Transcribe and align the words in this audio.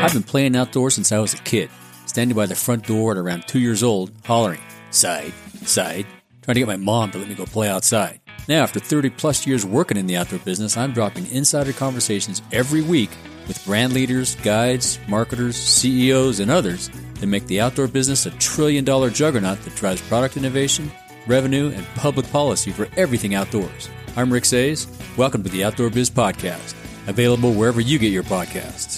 I've 0.00 0.12
been 0.12 0.22
playing 0.22 0.54
outdoors 0.54 0.94
since 0.94 1.10
I 1.10 1.18
was 1.18 1.34
a 1.34 1.38
kid, 1.38 1.70
standing 2.06 2.36
by 2.36 2.46
the 2.46 2.54
front 2.54 2.86
door 2.86 3.10
at 3.10 3.18
around 3.18 3.48
two 3.48 3.58
years 3.58 3.82
old, 3.82 4.12
hollering, 4.24 4.60
side, 4.90 5.32
side, 5.64 6.06
trying 6.40 6.54
to 6.54 6.60
get 6.60 6.68
my 6.68 6.76
mom 6.76 7.10
to 7.10 7.18
let 7.18 7.28
me 7.28 7.34
go 7.34 7.44
play 7.44 7.68
outside. 7.68 8.20
Now, 8.48 8.62
after 8.62 8.78
30 8.78 9.10
plus 9.10 9.44
years 9.44 9.66
working 9.66 9.96
in 9.96 10.06
the 10.06 10.16
outdoor 10.16 10.38
business, 10.38 10.76
I'm 10.76 10.92
dropping 10.92 11.26
insider 11.32 11.72
conversations 11.72 12.42
every 12.52 12.80
week 12.80 13.10
with 13.48 13.62
brand 13.64 13.92
leaders, 13.92 14.36
guides, 14.36 15.00
marketers, 15.08 15.56
CEOs, 15.56 16.38
and 16.38 16.50
others 16.50 16.90
that 17.14 17.26
make 17.26 17.46
the 17.48 17.60
outdoor 17.60 17.88
business 17.88 18.24
a 18.24 18.30
trillion 18.38 18.84
dollar 18.84 19.10
juggernaut 19.10 19.60
that 19.62 19.74
drives 19.74 20.00
product 20.02 20.36
innovation, 20.36 20.92
revenue, 21.26 21.72
and 21.74 21.84
public 21.96 22.30
policy 22.30 22.70
for 22.70 22.86
everything 22.96 23.34
outdoors. 23.34 23.90
I'm 24.16 24.32
Rick 24.32 24.44
Saez. 24.44 24.86
Welcome 25.18 25.42
to 25.42 25.48
the 25.48 25.64
Outdoor 25.64 25.90
Biz 25.90 26.10
Podcast, 26.10 26.74
available 27.08 27.52
wherever 27.52 27.80
you 27.80 27.98
get 27.98 28.12
your 28.12 28.22
podcasts. 28.22 28.97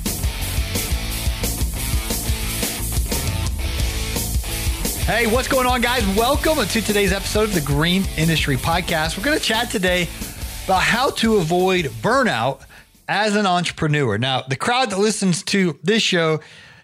Hey, 5.05 5.27
what's 5.27 5.47
going 5.47 5.65
on, 5.67 5.81
guys? 5.81 6.05
Welcome 6.15 6.65
to 6.65 6.81
today's 6.81 7.11
episode 7.11 7.45
of 7.49 7.53
the 7.53 7.61
Green 7.61 8.03
Industry 8.17 8.55
Podcast. 8.55 9.17
We're 9.17 9.23
going 9.25 9.37
to 9.37 9.43
chat 9.43 9.69
today 9.69 10.07
about 10.63 10.83
how 10.83 11.09
to 11.11 11.37
avoid 11.37 11.85
burnout 12.01 12.61
as 13.09 13.35
an 13.35 13.45
entrepreneur. 13.45 14.17
Now, 14.17 14.43
the 14.43 14.55
crowd 14.55 14.91
that 14.91 14.99
listens 14.99 15.43
to 15.45 15.77
this 15.83 16.01
show, 16.01 16.39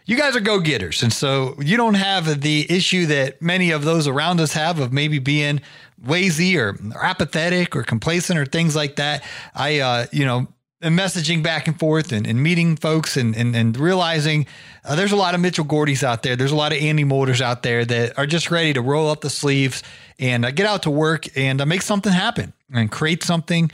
you 0.05 0.17
guys 0.17 0.35
are 0.35 0.41
go 0.41 0.59
getters. 0.59 1.03
And 1.03 1.13
so 1.13 1.55
you 1.61 1.77
don't 1.77 1.93
have 1.93 2.41
the 2.41 2.69
issue 2.69 3.05
that 3.05 3.41
many 3.41 3.71
of 3.71 3.85
those 3.85 4.07
around 4.07 4.41
us 4.41 4.51
have 4.53 4.79
of 4.79 4.91
maybe 4.91 5.19
being 5.19 5.61
lazy 6.03 6.57
or, 6.57 6.75
apathetic 7.01 7.75
or 7.75 7.83
complacent 7.83 8.37
or 8.37 8.45
things 8.45 8.75
like 8.75 8.97
that. 8.97 9.23
I, 9.55 9.79
uh, 9.79 10.05
you 10.11 10.25
know, 10.25 10.47
and 10.81 10.97
messaging 10.97 11.41
back 11.41 11.67
and 11.67 11.79
forth 11.79 12.11
and, 12.11 12.27
and 12.27 12.41
meeting 12.41 12.75
folks 12.75 13.17
and, 13.17 13.35
and, 13.35 13.55
and 13.55 13.77
realizing 13.77 14.45
uh, 14.85 14.95
there's 14.95 15.11
a 15.11 15.15
lot 15.15 15.33
of 15.33 15.41
Mitchell 15.41 15.65
Gordys 15.65 16.03
out 16.03 16.23
there. 16.23 16.35
There's 16.35 16.51
a 16.51 16.55
lot 16.55 16.71
of 16.71 16.79
Andy 16.79 17.03
Molders 17.03 17.41
out 17.41 17.63
there 17.63 17.83
that 17.85 18.17
are 18.17 18.27
just 18.27 18.51
ready 18.51 18.73
to 18.73 18.81
roll 18.81 19.09
up 19.09 19.21
the 19.21 19.29
sleeves 19.29 19.81
and 20.19 20.45
uh, 20.45 20.51
get 20.51 20.67
out 20.67 20.83
to 20.83 20.91
work 20.91 21.35
and 21.35 21.59
uh, 21.59 21.65
make 21.65 21.81
something 21.81 22.11
happen 22.11 22.53
and 22.71 22.91
create 22.91 23.23
something. 23.23 23.71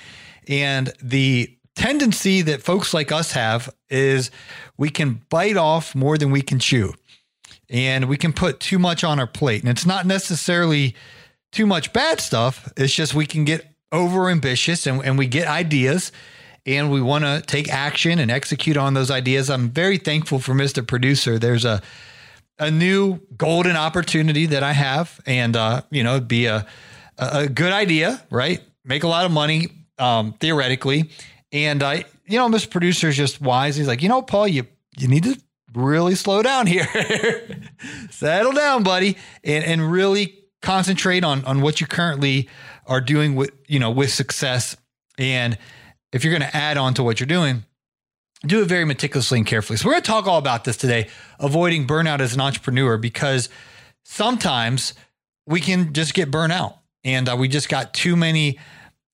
And 0.48 0.94
the 1.02 1.54
tendency 1.76 2.42
that 2.44 2.62
folks 2.62 2.94
like 2.94 3.12
us 3.12 3.34
have 3.34 3.74
is 3.90 4.32
we 4.78 4.90
can 4.90 5.22
bite 5.30 5.58
off 5.58 5.96
more 5.96 6.18
than 6.18 6.32
we 6.32 6.42
can 6.42 6.60
chew 6.60 6.94
and 7.70 8.06
we 8.06 8.18
can 8.18 8.32
put 8.32 8.60
too 8.60 8.80
much 8.80 9.04
on 9.04 9.20
our 9.20 9.28
plate. 9.28 9.62
And 9.62 9.70
it's 9.70 9.86
not 9.86 10.06
necessarily 10.06 10.96
too 11.52 11.66
much 11.66 11.92
bad 11.92 12.22
stuff. 12.22 12.72
It's 12.78 12.94
just 12.94 13.14
we 13.14 13.26
can 13.26 13.44
get 13.44 13.68
over 13.92 14.30
ambitious 14.30 14.88
and, 14.88 15.04
and 15.04 15.18
we 15.18 15.28
get 15.28 15.48
ideas 15.48 16.12
and 16.66 16.92
we 16.92 17.02
want 17.02 17.24
to 17.24 17.42
take 17.46 17.70
action 17.70 18.20
and 18.20 18.32
execute 18.32 18.78
on 18.78 18.94
those 18.94 19.12
ideas. 19.12 19.50
I'm 19.50 19.70
very 19.70 19.98
thankful 19.98 20.40
for 20.40 20.54
Mr. 20.54 20.86
Producer. 20.86 21.38
There's 21.38 21.66
a 21.66 21.82
a 22.60 22.70
new 22.70 23.20
golden 23.36 23.76
opportunity 23.76 24.46
that 24.46 24.64
I 24.64 24.74
have, 24.74 25.20
and 25.26 25.56
uh, 25.56 25.82
you 25.90 26.04
know, 26.04 26.20
be 26.20 26.46
a 26.46 26.66
a 27.18 27.48
good 27.48 27.72
idea, 27.72 28.24
right? 28.30 28.62
Make 28.86 29.04
a 29.04 29.08
lot 29.08 29.26
of 29.26 29.32
money 29.32 29.68
um, 30.00 30.34
theoretically, 30.34 31.10
and 31.52 31.84
I, 31.84 32.06
you 32.26 32.38
know, 32.38 32.48
Mr. 32.50 32.70
Producer 32.70 33.10
is 33.10 33.18
just 33.18 33.42
wise. 33.42 33.76
He's 33.76 33.88
like, 33.88 34.02
you 34.02 34.10
know, 34.10 34.22
Paul, 34.22 34.48
you 34.48 34.68
you 34.98 35.08
need 35.08 35.24
to 35.24 35.40
really 35.74 36.16
slow 36.16 36.42
down 36.42 36.68
here, 36.68 36.88
settle 38.10 38.52
down, 38.52 38.84
buddy, 38.84 39.18
and 39.44 39.64
and 39.64 39.92
really 39.92 40.40
concentrate 40.62 41.24
on 41.24 41.44
on 41.46 41.62
what 41.62 41.82
you 41.82 41.88
currently 41.88 42.50
are 42.86 43.02
doing 43.02 43.36
with 43.36 43.52
you 43.68 43.80
know 43.80 43.92
with 43.92 44.12
success 44.12 44.78
and 45.18 45.58
if 46.14 46.24
you're 46.24 46.38
going 46.38 46.50
to 46.50 46.56
add 46.56 46.78
on 46.78 46.94
to 46.94 47.04
what 47.04 47.20
you're 47.20 47.28
doing, 47.28 47.64
do 48.46 48.62
it 48.62 48.66
very 48.66 48.86
meticulously 48.86 49.40
and 49.40 49.48
carefully. 49.48 49.78
So, 49.78 49.88
we're 49.88 49.94
going 49.94 50.04
to 50.04 50.08
talk 50.10 50.28
all 50.28 50.38
about 50.38 50.64
this 50.64 50.78
today 50.78 51.10
avoiding 51.40 51.88
burnout 51.88 52.20
as 52.20 52.34
an 52.34 52.42
entrepreneur 52.42 52.98
because 52.98 53.50
sometimes 54.04 54.94
we 55.46 55.60
can 55.60 55.94
just 55.94 56.14
get 56.14 56.32
burnt 56.32 56.54
out 56.54 56.78
and 57.04 57.28
uh, 57.28 57.36
we 57.38 57.48
just 57.48 57.70
got 57.70 57.94
too 57.94 58.16
many 58.16 58.60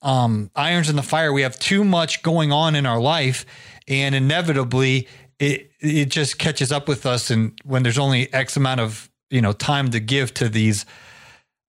um, 0.01 0.49
irons 0.55 0.89
in 0.89 0.95
the 0.95 1.03
fire. 1.03 1.33
We 1.33 1.41
have 1.41 1.57
too 1.59 1.83
much 1.83 2.21
going 2.21 2.51
on 2.51 2.75
in 2.75 2.85
our 2.85 2.99
life, 2.99 3.45
and 3.87 4.15
inevitably, 4.15 5.07
it 5.39 5.71
it 5.79 6.05
just 6.05 6.37
catches 6.37 6.71
up 6.71 6.87
with 6.87 7.05
us. 7.05 7.29
And 7.29 7.59
when 7.63 7.83
there's 7.83 7.97
only 7.97 8.31
X 8.33 8.57
amount 8.57 8.81
of 8.81 9.09
you 9.29 9.41
know 9.41 9.51
time 9.51 9.91
to 9.91 9.99
give 9.99 10.33
to 10.35 10.49
these 10.49 10.85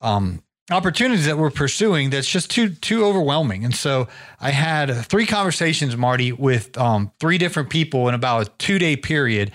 um, 0.01 0.43
opportunities 0.71 1.27
that 1.27 1.39
we're 1.39 1.51
pursuing 1.51 2.11
that's 2.11 2.29
just 2.29 2.51
too 2.51 2.71
too 2.71 3.05
overwhelming. 3.05 3.65
And 3.65 3.75
so 3.75 4.09
I 4.41 4.51
had 4.51 4.95
three 5.07 5.27
conversations, 5.27 5.97
Marty, 5.97 6.33
with 6.33 6.77
um, 6.79 7.13
three 7.21 7.39
different 7.39 7.71
people 7.71 8.09
in 8.09 8.15
about 8.15 8.47
a 8.47 8.51
two 8.59 8.79
day 8.79 8.97
period. 8.97 9.53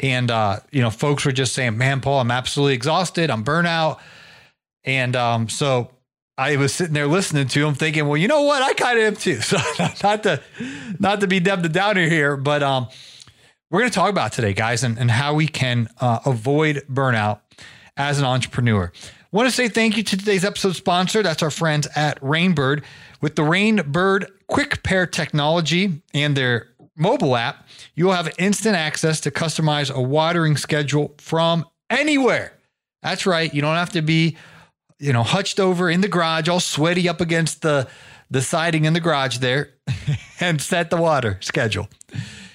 And 0.00 0.30
uh, 0.30 0.60
you 0.70 0.80
know, 0.80 0.90
folks 0.90 1.24
were 1.24 1.32
just 1.32 1.54
saying, 1.54 1.76
"Man, 1.76 2.00
Paul, 2.00 2.20
I'm 2.20 2.30
absolutely 2.30 2.74
exhausted. 2.74 3.30
I'm 3.30 3.44
burnout." 3.44 3.98
And 4.84 5.16
um, 5.16 5.48
so 5.48 5.90
I 6.36 6.56
was 6.56 6.72
sitting 6.72 6.94
there 6.94 7.08
listening 7.08 7.48
to 7.48 7.60
them, 7.60 7.74
thinking, 7.74 8.06
"Well, 8.06 8.16
you 8.16 8.28
know 8.28 8.42
what? 8.42 8.62
I 8.62 8.74
kind 8.74 8.98
of 8.98 9.04
am 9.04 9.16
too." 9.16 9.40
So 9.42 9.56
not 10.02 10.22
to 10.22 10.42
not 11.00 11.20
to 11.20 11.26
be 11.26 11.40
Deb 11.40 11.62
the 11.62 11.68
Downer 11.68 12.08
here, 12.08 12.36
but 12.36 12.62
um, 12.62 12.88
we're 13.70 13.80
going 13.80 13.90
to 13.90 13.94
talk 13.94 14.10
about 14.10 14.32
today, 14.32 14.54
guys, 14.54 14.84
and, 14.84 14.98
and 14.98 15.10
how 15.10 15.34
we 15.34 15.48
can 15.48 15.88
uh, 16.00 16.20
avoid 16.24 16.84
burnout 16.90 17.40
as 17.96 18.18
an 18.18 18.24
entrepreneur. 18.24 18.92
Want 19.30 19.46
to 19.46 19.54
say 19.54 19.68
thank 19.68 19.98
you 19.98 20.02
to 20.02 20.16
today's 20.16 20.42
episode 20.42 20.74
sponsor. 20.74 21.22
That's 21.22 21.42
our 21.42 21.50
friends 21.50 21.86
at 21.94 22.18
Rainbird. 22.22 22.82
With 23.20 23.36
the 23.36 23.42
Rainbird 23.42 24.26
Quick 24.46 24.82
Pair 24.82 25.06
technology 25.06 26.00
and 26.14 26.34
their 26.34 26.68
mobile 26.96 27.36
app, 27.36 27.68
you 27.94 28.06
will 28.06 28.14
have 28.14 28.32
instant 28.38 28.74
access 28.74 29.20
to 29.20 29.30
customize 29.30 29.92
a 29.92 30.00
watering 30.00 30.56
schedule 30.56 31.14
from 31.18 31.66
anywhere. 31.90 32.54
That's 33.02 33.26
right. 33.26 33.52
You 33.52 33.60
don't 33.60 33.76
have 33.76 33.90
to 33.90 34.00
be, 34.00 34.38
you 34.98 35.12
know, 35.12 35.22
hutched 35.22 35.60
over 35.60 35.90
in 35.90 36.00
the 36.00 36.08
garage, 36.08 36.48
all 36.48 36.58
sweaty 36.58 37.06
up 37.06 37.20
against 37.20 37.60
the 37.60 37.86
the 38.30 38.40
siding 38.40 38.86
in 38.86 38.94
the 38.94 39.00
garage 39.00 39.38
there, 39.38 39.74
and 40.40 40.60
set 40.60 40.88
the 40.88 40.96
water 40.96 41.36
schedule. 41.42 41.88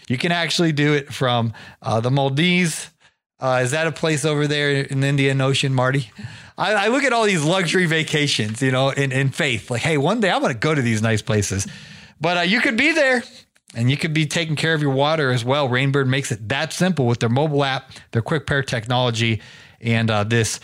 You 0.07 0.17
can 0.17 0.31
actually 0.31 0.71
do 0.71 0.93
it 0.93 1.13
from 1.13 1.53
uh, 1.83 1.99
the 1.99 2.09
Maldives. 2.09 2.89
Uh, 3.39 3.61
is 3.63 3.71
that 3.71 3.87
a 3.87 3.91
place 3.91 4.23
over 4.25 4.47
there 4.47 4.83
in 4.83 5.03
Indian 5.03 5.41
Ocean, 5.41 5.73
Marty? 5.73 6.11
I, 6.57 6.73
I 6.73 6.87
look 6.87 7.03
at 7.03 7.13
all 7.13 7.23
these 7.23 7.43
luxury 7.43 7.85
vacations, 7.85 8.61
you 8.61 8.71
know, 8.71 8.89
in, 8.89 9.11
in 9.11 9.29
faith, 9.29 9.69
like, 9.71 9.81
hey, 9.81 9.97
one 9.97 10.19
day 10.19 10.31
I'm 10.31 10.41
going 10.41 10.53
to 10.53 10.59
go 10.59 10.73
to 10.73 10.81
these 10.81 11.01
nice 11.01 11.21
places. 11.21 11.67
But 12.21 12.37
uh, 12.37 12.41
you 12.41 12.61
could 12.61 12.77
be 12.77 12.93
there 12.93 13.23
and 13.75 13.89
you 13.89 13.97
could 13.97 14.13
be 14.13 14.25
taking 14.25 14.55
care 14.55 14.73
of 14.73 14.81
your 14.81 14.93
water 14.93 15.31
as 15.31 15.43
well. 15.43 15.67
Rainbird 15.67 16.07
makes 16.07 16.31
it 16.31 16.47
that 16.49 16.71
simple 16.71 17.05
with 17.05 17.19
their 17.19 17.29
mobile 17.29 17.63
app, 17.63 17.91
their 18.11 18.21
quick 18.21 18.45
pair 18.45 18.61
technology, 18.61 19.41
and 19.81 20.09
uh, 20.09 20.23
this 20.23 20.59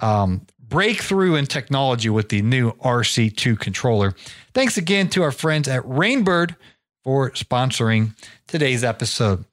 um, 0.00 0.46
breakthrough 0.58 1.34
in 1.36 1.46
technology 1.46 2.08
with 2.08 2.30
the 2.30 2.42
new 2.42 2.72
RC2 2.72 3.58
controller. 3.58 4.14
Thanks 4.54 4.76
again 4.76 5.08
to 5.10 5.22
our 5.22 5.30
friends 5.30 5.68
at 5.68 5.82
Rainbird 5.84 6.56
for 7.02 7.30
sponsoring 7.32 8.16
today's 8.46 8.82
episode. 8.82 9.44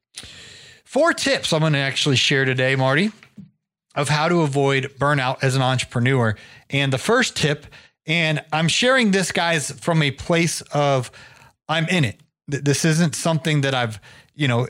Four 0.91 1.13
tips 1.13 1.53
I'm 1.53 1.61
going 1.61 1.71
to 1.71 1.79
actually 1.79 2.17
share 2.17 2.43
today, 2.43 2.75
Marty, 2.75 3.13
of 3.95 4.09
how 4.09 4.27
to 4.27 4.41
avoid 4.41 4.91
burnout 4.99 5.41
as 5.41 5.55
an 5.55 5.61
entrepreneur. 5.61 6.35
And 6.69 6.91
the 6.91 6.97
first 6.97 7.37
tip, 7.37 7.65
and 8.05 8.43
I'm 8.51 8.67
sharing 8.67 9.11
this, 9.11 9.31
guys, 9.31 9.71
from 9.71 10.03
a 10.03 10.11
place 10.11 10.59
of 10.73 11.09
I'm 11.69 11.87
in 11.87 12.03
it. 12.03 12.19
This 12.45 12.83
isn't 12.83 13.15
something 13.15 13.61
that 13.61 13.73
I've, 13.73 14.01
you 14.35 14.49
know, 14.49 14.65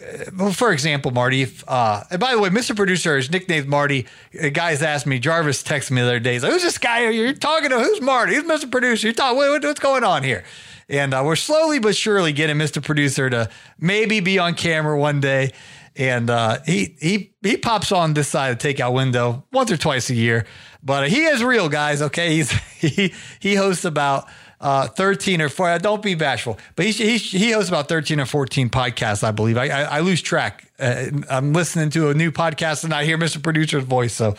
for 0.53 0.71
example, 0.71 1.09
Marty, 1.09 1.41
if, 1.41 1.67
uh, 1.67 2.03
and 2.11 2.19
by 2.19 2.33
the 2.33 2.39
way, 2.39 2.49
Mr. 2.49 2.75
Producer 2.75 3.17
is 3.17 3.31
nicknamed 3.31 3.67
Marty. 3.67 4.05
Guy's 4.53 4.83
asked 4.83 5.07
me, 5.07 5.17
Jarvis 5.17 5.63
texted 5.63 5.89
me 5.89 6.01
the 6.01 6.07
other 6.07 6.19
day, 6.19 6.33
he's 6.33 6.43
like, 6.43 6.51
who's 6.51 6.61
this 6.61 6.77
guy 6.77 7.09
you're 7.09 7.33
talking 7.33 7.71
to? 7.71 7.79
Who's 7.79 7.99
Marty? 7.99 8.35
Who's 8.35 8.43
Mr. 8.43 8.69
Producer? 8.69 9.07
You're 9.07 9.15
talking, 9.15 9.37
what, 9.37 9.63
what's 9.63 9.79
going 9.79 10.03
on 10.03 10.21
here? 10.21 10.43
And 10.87 11.15
uh, 11.15 11.23
we're 11.25 11.35
slowly 11.35 11.79
but 11.79 11.95
surely 11.95 12.31
getting 12.31 12.57
Mr. 12.57 12.83
Producer 12.83 13.27
to 13.31 13.49
maybe 13.79 14.19
be 14.19 14.37
on 14.37 14.53
camera 14.53 14.99
one 14.99 15.19
day 15.19 15.51
and 15.95 16.29
uh, 16.29 16.59
he 16.65 16.95
he 16.99 17.33
he 17.41 17.57
pops 17.57 17.91
on 17.91 18.13
this 18.13 18.27
side 18.27 18.51
of 18.51 18.59
the 18.59 18.73
takeout 18.73 18.93
window 18.93 19.45
once 19.51 19.71
or 19.71 19.77
twice 19.77 20.09
a 20.09 20.15
year. 20.15 20.45
But 20.83 21.09
he 21.09 21.25
is 21.25 21.43
real, 21.43 21.69
guys. 21.69 22.01
Okay, 22.01 22.35
he's 22.35 22.51
he 22.79 23.13
he 23.39 23.55
hosts 23.55 23.85
about 23.85 24.27
uh, 24.61 24.87
13 24.87 25.41
or 25.41 25.49
14. 25.49 25.81
Don't 25.81 26.01
be 26.01 26.15
bashful. 26.15 26.57
But 26.75 26.85
he, 26.85 26.91
he, 26.91 27.17
he 27.17 27.51
hosts 27.51 27.69
about 27.69 27.89
13 27.89 28.19
or 28.19 28.25
14 28.25 28.69
podcasts, 28.69 29.23
I 29.23 29.31
believe. 29.31 29.57
I, 29.57 29.67
I, 29.67 29.81
I 29.81 29.99
lose 30.01 30.21
track. 30.21 30.71
Uh, 30.79 31.05
I'm 31.29 31.51
listening 31.51 31.89
to 31.91 32.09
a 32.09 32.13
new 32.13 32.31
podcast 32.31 32.83
and 32.83 32.93
I 32.93 33.03
hear 33.03 33.17
Mr. 33.17 33.41
Producer's 33.41 33.83
voice. 33.83 34.13
So 34.13 34.35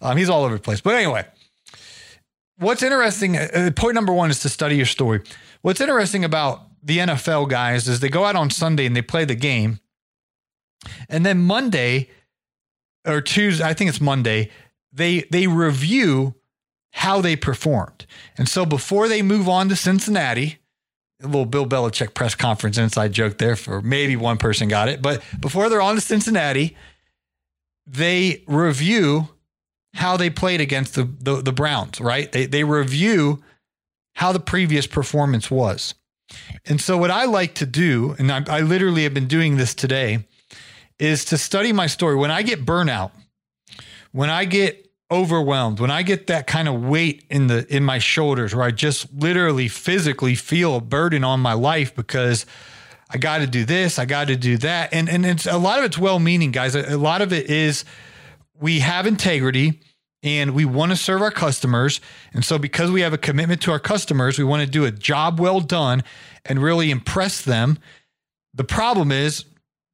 um, 0.00 0.16
he's 0.16 0.30
all 0.30 0.44
over 0.44 0.54
the 0.54 0.60
place. 0.60 0.80
But 0.80 0.94
anyway, 0.94 1.26
what's 2.56 2.82
interesting, 2.82 3.36
uh, 3.36 3.70
point 3.76 3.94
number 3.94 4.12
one 4.12 4.30
is 4.30 4.40
to 4.40 4.48
study 4.48 4.76
your 4.76 4.86
story. 4.86 5.20
What's 5.60 5.80
interesting 5.80 6.24
about 6.24 6.62
the 6.82 6.98
NFL 6.98 7.50
guys 7.50 7.88
is 7.88 8.00
they 8.00 8.08
go 8.08 8.24
out 8.24 8.36
on 8.36 8.50
Sunday 8.50 8.86
and 8.86 8.96
they 8.96 9.02
play 9.02 9.24
the 9.24 9.34
game. 9.34 9.80
And 11.08 11.24
then 11.24 11.38
Monday 11.38 12.08
or 13.06 13.20
Tuesday, 13.20 13.64
I 13.64 13.74
think 13.74 13.88
it's 13.88 14.00
Monday, 14.00 14.50
they 14.92 15.20
they 15.30 15.46
review 15.46 16.34
how 16.92 17.20
they 17.20 17.36
performed. 17.36 18.06
And 18.36 18.48
so 18.48 18.64
before 18.64 19.08
they 19.08 19.22
move 19.22 19.48
on 19.48 19.68
to 19.68 19.76
Cincinnati, 19.76 20.58
a 21.22 21.26
little 21.26 21.46
Bill 21.46 21.66
Belichick 21.66 22.14
press 22.14 22.34
conference 22.34 22.78
inside 22.78 23.12
joke 23.12 23.38
there 23.38 23.56
for 23.56 23.82
maybe 23.82 24.16
one 24.16 24.38
person 24.38 24.68
got 24.68 24.88
it, 24.88 25.02
but 25.02 25.22
before 25.40 25.68
they're 25.68 25.82
on 25.82 25.96
to 25.96 26.00
Cincinnati, 26.00 26.76
they 27.86 28.42
review 28.46 29.28
how 29.94 30.16
they 30.16 30.30
played 30.30 30.60
against 30.60 30.94
the, 30.94 31.04
the, 31.20 31.42
the 31.42 31.52
Browns, 31.52 32.00
right? 32.00 32.30
They, 32.30 32.46
they 32.46 32.64
review 32.64 33.42
how 34.14 34.32
the 34.32 34.40
previous 34.40 34.86
performance 34.86 35.50
was. 35.50 35.94
And 36.66 36.80
so, 36.80 36.98
what 36.98 37.10
I 37.10 37.24
like 37.24 37.54
to 37.56 37.66
do, 37.66 38.14
and 38.18 38.30
I, 38.30 38.44
I 38.48 38.60
literally 38.60 39.04
have 39.04 39.14
been 39.14 39.28
doing 39.28 39.56
this 39.56 39.74
today, 39.74 40.26
is 40.98 41.24
to 41.26 41.38
study 41.38 41.72
my 41.72 41.86
story. 41.86 42.16
When 42.16 42.30
I 42.30 42.42
get 42.42 42.64
burnout, 42.64 43.12
when 44.12 44.30
I 44.30 44.44
get 44.44 44.90
overwhelmed, 45.10 45.80
when 45.80 45.90
I 45.90 46.02
get 46.02 46.26
that 46.26 46.46
kind 46.46 46.68
of 46.68 46.84
weight 46.84 47.24
in 47.30 47.46
the 47.46 47.66
in 47.74 47.84
my 47.84 47.98
shoulders 47.98 48.54
where 48.54 48.64
I 48.64 48.70
just 48.70 49.12
literally 49.12 49.68
physically 49.68 50.34
feel 50.34 50.76
a 50.76 50.80
burden 50.80 51.24
on 51.24 51.40
my 51.40 51.54
life 51.54 51.94
because 51.94 52.46
I 53.10 53.16
got 53.16 53.38
to 53.38 53.46
do 53.46 53.64
this, 53.64 53.98
I 53.98 54.04
got 54.04 54.28
to 54.28 54.36
do 54.36 54.58
that. 54.58 54.92
And 54.92 55.08
and 55.08 55.24
it's 55.24 55.46
a 55.46 55.58
lot 55.58 55.78
of 55.78 55.84
it's 55.84 55.98
well-meaning, 55.98 56.50
guys. 56.50 56.74
A, 56.74 56.94
a 56.94 56.98
lot 56.98 57.22
of 57.22 57.32
it 57.32 57.48
is 57.48 57.84
we 58.60 58.80
have 58.80 59.06
integrity 59.06 59.80
and 60.22 60.52
we 60.52 60.64
want 60.64 60.90
to 60.90 60.96
serve 60.96 61.22
our 61.22 61.30
customers. 61.30 62.00
And 62.32 62.44
so 62.44 62.58
because 62.58 62.90
we 62.90 63.02
have 63.02 63.12
a 63.12 63.18
commitment 63.18 63.62
to 63.62 63.70
our 63.70 63.78
customers, 63.78 64.36
we 64.36 64.44
want 64.44 64.62
to 64.62 64.68
do 64.68 64.84
a 64.84 64.90
job 64.90 65.38
well 65.40 65.60
done 65.60 66.02
and 66.44 66.60
really 66.60 66.90
impress 66.90 67.40
them. 67.40 67.78
The 68.52 68.64
problem 68.64 69.12
is 69.12 69.44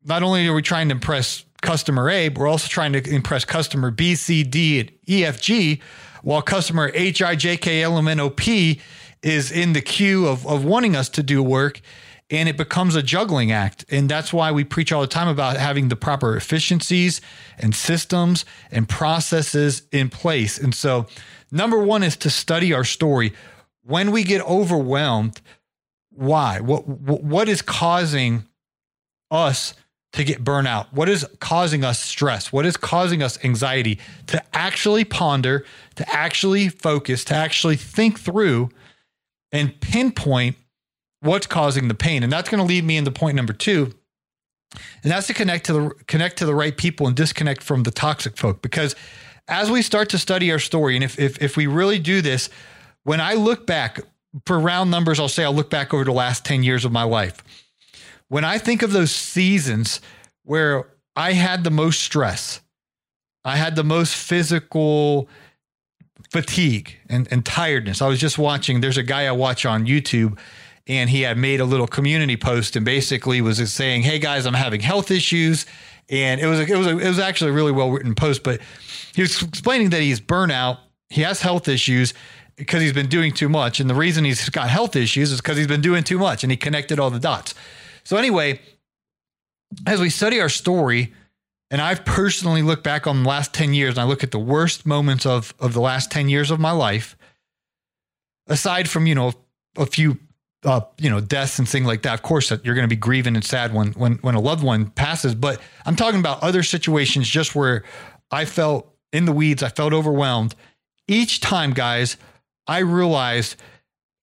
not 0.05 0.23
only 0.23 0.47
are 0.47 0.55
we 0.55 0.63
trying 0.63 0.89
to 0.89 0.95
impress 0.95 1.45
customer 1.63 2.09
A, 2.11 2.29
but 2.29 2.41
we're 2.41 2.49
also 2.49 2.69
trying 2.69 2.93
to 2.93 3.11
impress 3.11 3.45
customer 3.45 3.91
B, 3.91 4.15
C, 4.15 4.43
D, 4.45 4.81
and 4.81 4.93
E, 5.09 5.25
F, 5.25 5.41
G, 5.41 5.81
while 6.23 6.43
customer 6.43 6.91
H, 6.95 7.23
I, 7.23 7.35
J, 7.35 7.57
K, 7.57 7.83
L, 7.83 7.99
M, 7.99 8.09
N, 8.09 8.21
O, 8.21 8.31
P 8.31 8.81
is 9.23 9.51
in 9.51 9.73
the 9.73 9.81
queue 9.81 10.27
of, 10.27 10.47
of 10.47 10.65
wanting 10.65 10.95
us 10.95 11.09
to 11.11 11.23
do 11.23 11.43
work. 11.43 11.81
And 12.31 12.49
it 12.49 12.57
becomes 12.57 12.97
a 12.97 13.03
juggling 13.03 13.53
act. 13.53 13.85
And 13.91 14.09
that's 14.09 14.33
why 14.33 14.51
we 14.51 14.65
preach 14.65 14.93
all 14.93 15.03
the 15.03 15.07
time 15.07 15.29
about 15.29 15.57
having 15.59 15.89
the 15.89 15.97
proper 15.97 16.37
efficiencies 16.37 17.21
and 17.59 17.75
systems 17.75 18.47
and 18.71 18.89
processes 18.89 19.83
in 19.93 20.09
place. 20.09 20.59
And 20.59 20.75
so, 20.75 21.07
number 21.53 21.79
one 21.79 22.03
is 22.03 22.17
to 22.19 22.31
study 22.31 22.73
our 22.73 22.85
story. 22.85 23.35
When 23.83 24.11
we 24.11 24.25
get 24.25 24.41
overwhelmed, 24.41 25.43
why? 26.09 26.61
What, 26.61 26.89
what 26.89 27.49
is 27.49 27.61
causing 27.61 28.45
us 29.31 29.75
to 30.15 30.23
get 30.23 30.45
burnout? 30.45 30.87
What 30.93 31.09
is 31.09 31.27
causing 31.41 31.85
us 31.85 32.01
stress? 32.01 32.53
What 32.53 32.65
is 32.65 32.77
causing 32.77 33.23
us 33.23 33.43
anxiety? 33.45 33.99
To 34.29 34.43
actually 34.57 35.05
ponder, 35.05 35.65
to 35.97 36.09
actually 36.09 36.69
focus, 36.69 37.25
to 37.25 37.35
actually 37.35 37.77
think 37.77 38.21
through 38.21 38.71
and 39.51 39.79
pinpoint 39.81 40.57
what's 41.21 41.49
causing 41.49 41.89
the 41.89 41.95
pain. 41.95 42.23
And 42.23 42.33
that's 42.33 42.49
going 42.49 42.61
to 42.61 42.67
lead 42.67 42.85
me 42.85 42.97
into 42.97 43.11
point 43.11 43.35
number 43.35 43.53
2. 43.53 43.93
And 45.03 45.13
that's 45.13 45.27
to 45.27 45.35
connect 45.35 45.67
to 45.67 45.73
the 45.73 45.91
connect 46.07 46.39
to 46.39 46.47
the 46.47 46.55
right 46.55 46.77
people 46.77 47.07
and 47.07 47.15
disconnect 47.15 47.63
from 47.63 47.83
the 47.83 47.93
toxic 47.93 48.37
folk 48.37 48.61
because 48.61 48.97
as 49.47 49.71
we 49.71 49.83
start 49.83 50.09
to 50.09 50.19
study 50.19 50.51
our 50.51 50.59
story 50.59 50.97
and 50.97 51.05
if 51.05 51.19
if 51.19 51.41
if 51.41 51.57
we 51.57 51.69
really 51.69 52.01
do 52.01 52.21
this, 52.21 52.51
when 53.05 53.21
I 53.21 53.35
look 53.35 53.67
back 53.67 54.01
for 54.47 54.59
round 54.59 54.91
numbers, 54.91 55.21
I'll 55.21 55.29
say 55.29 55.45
I'll 55.45 55.55
look 55.55 55.71
back 55.71 55.95
over 55.95 56.03
the 56.03 56.13
last 56.13 56.45
10 56.45 56.65
years 56.65 56.85
of 56.85 56.91
my 56.91 57.05
life 57.05 57.43
when 58.29 58.45
I 58.45 58.59
think 58.59 58.83
of 58.83 58.93
those 58.93 59.11
seasons 59.11 60.01
where 60.45 60.89
I 61.17 61.33
had 61.33 61.65
the 61.65 61.71
most 61.71 62.01
stress, 62.01 62.61
I 63.45 63.57
had 63.57 63.77
the 63.77 63.85
most 63.85 64.15
physical 64.15 65.29
fatigue 66.31 66.97
and, 67.09 67.29
and 67.31 67.45
tiredness. 67.45 68.03
I 68.03 68.09
was 68.09 68.19
just 68.19 68.39
watching, 68.39 68.81
there's 68.81 68.99
a 68.99 69.03
guy 69.03 69.27
I 69.27 69.33
watch 69.33 69.67
on 69.67 69.87
YouTube 69.87 70.39
and 70.87 71.09
he 71.09 71.23
had 71.23 71.39
made 71.39 71.61
a 71.61 71.65
little 71.65 71.87
community 71.87 72.37
post 72.37 72.77
and 72.77 72.85
basically 72.85 73.41
was 73.41 73.73
saying, 73.73 74.03
Hey 74.03 74.19
guys, 74.19 74.47
I'm 74.47 74.55
having 74.55 74.81
health 74.81 75.11
issues. 75.11 75.67
And 76.11 76.41
it 76.41 76.47
was, 76.47 76.61
a, 76.61 76.63
it 76.65 76.77
was, 76.77 76.87
a, 76.87 76.99
it 76.99 77.09
was 77.09 77.19
actually 77.19 77.51
a 77.51 77.55
really 77.55 77.73
well 77.73 77.91
written 77.91 78.15
post, 78.15 78.43
but 78.43 78.61
he 79.15 79.23
was 79.23 79.41
explaining 79.43 79.91
that 79.91 80.03
he's 80.03 80.21
burnout. 80.21 80.79
He 81.09 81.23
has 81.23 81.41
health 81.41 81.69
issues 81.69 82.13
because 82.57 82.83
he's 82.83 82.93
been 82.93 83.09
doing 83.09 83.33
too 83.33 83.49
much. 83.49 83.81
And 83.81 83.89
the 83.89 83.95
reason 83.95 84.25
he's 84.25 84.49
got 84.51 84.69
health 84.69 84.97
issues 84.97 85.33
is 85.33 85.41
because 85.41 85.57
he's 85.57 85.67
been 85.67 85.81
doing 85.81 86.05
too 86.05 86.19
much 86.19 86.45
and 86.45 86.51
he 86.51 86.57
connected 86.57 86.99
all 86.99 87.11
the 87.11 87.21
dots. 87.21 87.55
So, 88.05 88.17
anyway, 88.17 88.61
as 89.87 90.01
we 90.01 90.11
study 90.11 90.41
our 90.41 90.49
story, 90.49 91.13
and 91.71 91.81
I've 91.81 92.05
personally 92.05 92.63
looked 92.63 92.85
back 92.85 93.07
on 93.07 93.23
the 93.23 93.29
last 93.29 93.53
10 93.55 93.75
years 93.75 93.95
and 93.95 94.01
I 94.01 94.05
look 94.05 94.23
at 94.23 94.31
the 94.31 94.39
worst 94.39 94.87
moments 94.87 95.27
of, 95.27 95.55
of 95.59 95.73
the 95.73 95.81
last 95.81 96.11
10 96.11 96.29
years 96.29 96.51
of 96.51 96.61
my 96.61 96.71
life, 96.71 97.17
aside 98.47 98.89
from, 98.89 99.07
you 99.07 99.15
know, 99.15 99.33
a 99.77 99.87
few, 99.87 100.19
uh, 100.65 100.83
you 100.99 101.11
know, 101.11 101.21
deaths 101.21 101.59
and 101.59 101.69
things 101.69 101.87
like 101.87 102.03
that. 102.03 102.15
Of 102.15 102.23
course, 102.23 102.51
that 102.51 102.65
you're 102.65 102.75
going 102.75 102.89
to 102.89 102.95
be 102.95 103.01
grieving 103.01 103.35
and 103.35 103.45
sad 103.45 103.75
when, 103.75 103.93
when, 103.93 104.15
when 104.17 104.35
a 104.35 104.41
loved 104.41 104.63
one 104.63 104.91
passes, 104.91 105.35
but 105.35 105.61
I'm 105.87 105.97
talking 105.97 106.21
about 106.21 106.43
other 106.43 106.63
situations 106.63 107.29
just 107.29 107.55
where 107.55 107.83
I 108.31 108.45
felt 108.45 108.95
in 109.13 109.25
the 109.25 109.33
weeds, 109.33 109.63
I 109.63 109.69
felt 109.69 109.93
overwhelmed. 109.93 110.55
Each 111.09 111.41
time, 111.41 111.73
guys, 111.73 112.17
I 112.67 112.79
realized 112.79 113.57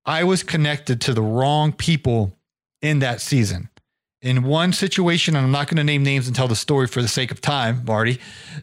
I 0.06 0.24
was 0.24 0.44
connected 0.44 1.02
to 1.02 1.14
the 1.14 1.22
wrong 1.22 1.74
people 1.74 2.38
in 2.82 3.00
that 3.00 3.22
season 3.22 3.70
in 4.22 4.44
one 4.44 4.72
situation, 4.72 5.36
and 5.36 5.46
I'm 5.46 5.52
not 5.52 5.68
going 5.68 5.78
to 5.78 5.84
name 5.84 6.04
names 6.04 6.28
and 6.28 6.36
tell 6.36 6.48
the 6.48 6.56
story 6.56 6.88
for 6.88 7.02
the 7.02 7.08
sake 7.08 7.32
of 7.32 7.42
time, 7.42 7.84
Marty, 7.86 8.20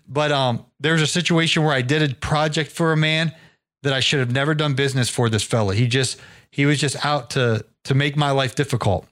but 0.06 0.30
um, 0.30 0.64
there's 0.78 1.02
a 1.02 1.06
situation 1.06 1.64
where 1.64 1.74
I 1.74 1.82
did 1.82 2.08
a 2.08 2.14
project 2.14 2.70
for 2.70 2.92
a 2.92 2.96
man 2.96 3.34
that 3.82 3.92
I 3.92 4.00
should 4.00 4.20
have 4.20 4.32
never 4.32 4.54
done 4.54 4.74
business 4.74 5.08
for 5.08 5.28
this 5.28 5.42
fella. 5.42 5.74
He 5.74 5.86
just 5.86 6.18
he 6.50 6.66
was 6.66 6.78
just 6.80 7.04
out 7.04 7.30
to 7.30 7.64
to 7.84 7.94
make 7.94 8.16
my 8.16 8.30
life 8.30 8.54
difficult. 8.54 9.06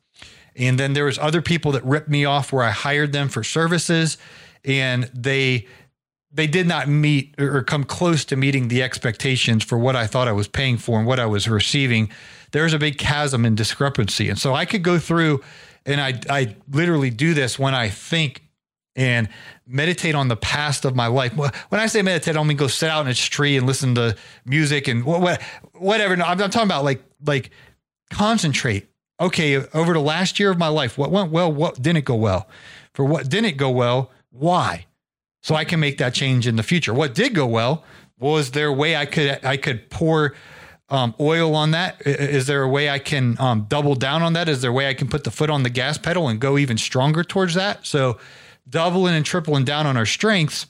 And 0.54 0.78
then 0.78 0.94
there 0.94 1.04
was 1.04 1.18
other 1.18 1.42
people 1.42 1.72
that 1.72 1.84
ripped 1.84 2.08
me 2.08 2.24
off 2.24 2.52
where 2.52 2.64
I 2.64 2.70
hired 2.70 3.12
them 3.12 3.28
for 3.28 3.44
services 3.44 4.18
and 4.64 5.04
they 5.14 5.66
they 6.32 6.46
did 6.46 6.66
not 6.66 6.88
meet 6.88 7.34
or 7.40 7.62
come 7.62 7.84
close 7.84 8.24
to 8.26 8.36
meeting 8.36 8.68
the 8.68 8.82
expectations 8.82 9.64
for 9.64 9.78
what 9.78 9.96
I 9.96 10.06
thought 10.06 10.28
I 10.28 10.32
was 10.32 10.48
paying 10.48 10.76
for 10.76 10.98
and 10.98 11.06
what 11.06 11.20
I 11.20 11.26
was 11.26 11.48
receiving. 11.48 12.10
There's 12.52 12.72
a 12.72 12.78
big 12.78 12.98
chasm 12.98 13.44
and 13.44 13.56
discrepancy. 13.56 14.28
And 14.28 14.38
so 14.38 14.54
I 14.54 14.64
could 14.64 14.82
go 14.82 14.98
through 14.98 15.42
and 15.86 16.00
I 16.00 16.20
I 16.28 16.56
literally 16.70 17.10
do 17.10 17.32
this 17.32 17.58
when 17.58 17.74
I 17.74 17.88
think 17.88 18.42
and 18.96 19.28
meditate 19.66 20.14
on 20.14 20.28
the 20.28 20.36
past 20.36 20.84
of 20.84 20.96
my 20.96 21.06
life. 21.06 21.36
When 21.36 21.52
I 21.80 21.86
say 21.86 22.02
meditate, 22.02 22.30
I 22.30 22.32
don't 22.32 22.46
mean 22.46 22.56
go 22.56 22.66
sit 22.66 22.90
out 22.90 23.04
in 23.04 23.08
a 23.08 23.14
tree 23.14 23.56
and 23.56 23.66
listen 23.66 23.94
to 23.96 24.16
music 24.44 24.88
and 24.88 25.04
what, 25.04 25.40
whatever. 25.74 26.16
No, 26.16 26.24
I'm, 26.24 26.40
I'm 26.40 26.50
talking 26.50 26.66
about 26.66 26.84
like 26.84 27.04
like 27.24 27.50
concentrate. 28.10 28.88
Okay, 29.20 29.56
over 29.56 29.94
the 29.94 30.00
last 30.00 30.38
year 30.38 30.50
of 30.50 30.58
my 30.58 30.68
life, 30.68 30.98
what 30.98 31.10
went 31.10 31.30
well, 31.30 31.52
what 31.52 31.80
didn't 31.80 32.04
go 32.04 32.14
well? 32.14 32.48
For 32.94 33.04
what 33.04 33.28
didn't 33.28 33.56
go 33.56 33.70
well, 33.70 34.10
why? 34.30 34.86
So 35.42 35.54
I 35.54 35.64
can 35.64 35.78
make 35.78 35.98
that 35.98 36.12
change 36.12 36.46
in 36.46 36.56
the 36.56 36.62
future. 36.62 36.92
What 36.92 37.14
did 37.14 37.34
go 37.34 37.46
well? 37.46 37.84
Was 38.18 38.50
there 38.50 38.68
a 38.68 38.72
way 38.72 38.96
I 38.96 39.06
could 39.06 39.44
I 39.44 39.56
could 39.58 39.90
pour 39.90 40.34
um, 40.88 41.14
oil 41.18 41.54
on 41.54 41.72
that? 41.72 42.00
Is 42.06 42.46
there 42.46 42.62
a 42.62 42.68
way 42.68 42.88
I 42.88 42.98
can 42.98 43.38
um, 43.40 43.66
double 43.68 43.94
down 43.94 44.22
on 44.22 44.34
that? 44.34 44.48
Is 44.48 44.62
there 44.62 44.70
a 44.70 44.74
way 44.74 44.88
I 44.88 44.94
can 44.94 45.08
put 45.08 45.24
the 45.24 45.30
foot 45.30 45.50
on 45.50 45.62
the 45.62 45.70
gas 45.70 45.98
pedal 45.98 46.28
and 46.28 46.40
go 46.40 46.58
even 46.58 46.78
stronger 46.78 47.24
towards 47.24 47.54
that? 47.54 47.86
So, 47.86 48.18
doubling 48.68 49.14
and 49.14 49.24
tripling 49.24 49.64
down 49.64 49.86
on 49.86 49.96
our 49.96 50.06
strengths 50.06 50.66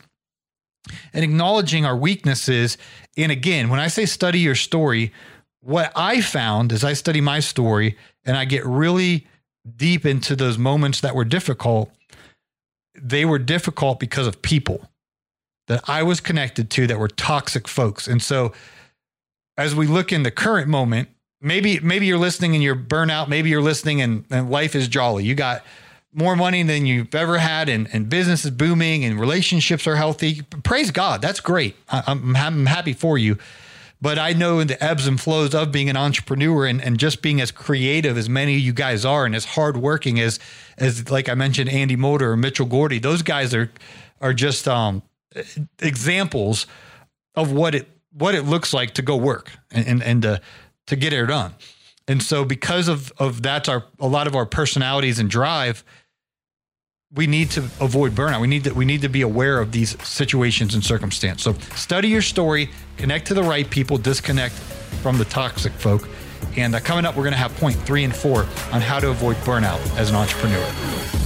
and 1.13 1.25
acknowledging 1.25 1.85
our 1.85 1.97
weaknesses. 1.97 2.77
And 3.17 3.33
again, 3.33 3.69
when 3.69 3.81
I 3.81 3.89
say 3.89 4.05
study 4.05 4.41
your 4.41 4.55
story, 4.55 5.13
what 5.61 5.93
I 5.97 6.21
found 6.21 6.73
as 6.73 6.85
I 6.85 6.93
study 6.93 7.21
my 7.21 7.41
story 7.41 7.97
and 8.25 8.37
I 8.37 8.45
get 8.45 8.65
really 8.65 9.27
deep 9.77 10.07
into 10.07 10.37
those 10.37 10.59
moments 10.59 11.01
that 11.01 11.15
were 11.15 11.25
difficult, 11.25 11.91
they 12.95 13.25
were 13.25 13.39
difficult 13.39 13.99
because 13.99 14.27
of 14.27 14.43
people 14.43 14.89
that 15.67 15.89
I 15.89 16.03
was 16.03 16.21
connected 16.21 16.71
to 16.71 16.87
that 16.87 16.99
were 16.99 17.09
toxic 17.09 17.67
folks. 17.67 18.07
And 18.07 18.23
so, 18.23 18.53
as 19.57 19.75
we 19.75 19.87
look 19.87 20.13
in 20.13 20.23
the 20.23 20.31
current 20.31 20.69
moment, 20.69 21.09
maybe 21.41 21.81
maybe 21.81 22.07
you're 22.07 22.19
listening 22.19 22.55
and 22.55 22.63
you're 22.63 22.77
burnout. 22.77 23.29
Maybe 23.29 23.49
you're 23.51 23.63
listening 23.63 24.01
and, 24.03 24.25
and 24.31 24.51
life 24.51 24.75
is 24.75 24.89
jolly. 24.89 25.25
You 25.25 25.35
got 25.35 25.65
more 26.13 26.37
money 26.37 26.63
than 26.63 26.87
you've 26.87 27.15
ever 27.15 27.39
had, 27.39 27.69
and, 27.69 27.89
and 27.93 28.09
business 28.09 28.45
is 28.45 28.51
booming, 28.51 29.05
and 29.05 29.21
relationships 29.21 29.87
are 29.87 29.97
healthy. 29.97 30.43
Praise 30.63 30.91
God, 30.91 31.21
that's 31.21 31.41
great. 31.41 31.77
I, 31.91 32.03
I'm 32.07 32.35
I'm 32.37 32.67
happy 32.67 32.93
for 32.95 33.19
you. 33.19 33.39
but 34.01 34.19
I 34.19 34.33
know 34.33 34.59
in 34.61 34.69
the 34.69 34.83
ebbs 34.83 35.07
and 35.07 35.21
flows 35.21 35.55
of 35.55 35.73
being 35.73 35.89
an 35.89 35.97
entrepreneur 35.97 36.67
and, 36.67 36.83
and 36.83 36.99
just 36.99 37.23
being 37.23 37.41
as 37.41 37.51
creative 37.51 38.17
as 38.19 38.29
many 38.29 38.55
of 38.55 38.61
you 38.61 38.73
guys 38.73 39.05
are 39.05 39.25
and 39.25 39.35
as 39.35 39.45
hardworking 39.45 40.21
as 40.21 40.39
as 40.79 41.11
like 41.11 41.29
I 41.29 41.35
mentioned 41.35 41.71
Andy 41.71 41.97
Motor 41.97 42.33
or 42.33 42.37
Mitchell 42.37 42.67
Gordy, 42.67 42.99
those 42.99 43.23
guys 43.23 43.55
are 43.55 43.71
are 44.21 44.33
just 44.35 44.69
um, 44.69 45.03
examples 45.81 46.67
of 47.35 47.53
what 47.53 47.75
it 47.75 47.89
what 48.17 48.35
it 48.35 48.43
looks 48.43 48.73
like 48.73 48.95
to 48.95 49.03
go 49.03 49.17
work 49.17 49.51
and 49.71 49.87
and, 49.87 50.03
and 50.03 50.23
to 50.23 50.41
to 50.87 50.97
get 50.97 51.13
it 51.13 51.27
done. 51.27 51.55
And 52.09 52.23
so 52.23 52.45
because 52.45 52.89
of 52.89 53.13
of 53.19 53.43
that's 53.43 53.69
our 53.69 53.85
a 53.99 54.07
lot 54.07 54.27
of 54.27 54.35
our 54.35 54.47
personalities 54.47 55.19
and 55.19 55.29
drive, 55.29 55.85
we 57.13 57.27
need 57.27 57.51
to 57.53 57.61
avoid 57.81 58.13
burnout. 58.13 58.41
We 58.41 58.47
need 58.47 58.65
to 58.65 58.75
we 58.75 58.85
need 58.85 59.03
to 59.03 59.09
be 59.09 59.23
aware 59.23 59.61
of 59.61 59.73
these 59.73 60.01
situations 60.07 60.75
and 60.75 60.85
circumstance. 60.85 61.43
So 61.43 61.55
study 61.75 62.09
your 62.09 62.23
story, 62.23 62.71
connect 62.97 63.27
to 63.29 63.35
the 63.35 63.43
right 63.43 63.69
people, 63.69 63.99
disconnect 63.99 64.55
from 65.03 65.19
the 65.19 65.25
toxic 65.25 65.73
folk. 65.73 66.09
And 66.57 66.75
uh, 66.75 66.81
coming 66.81 67.05
up, 67.05 67.17
we're 67.17 67.23
going 67.23 67.33
to 67.33 67.39
have 67.39 67.55
point 67.57 67.77
three 67.77 68.05
and 68.05 68.15
four 68.15 68.43
on 68.73 68.81
how 68.81 69.01
to 69.01 69.11
avoid 69.11 69.37
burnout 69.39 69.81
as 69.99 70.11
an 70.11 70.17
entrepreneur. 70.17 71.26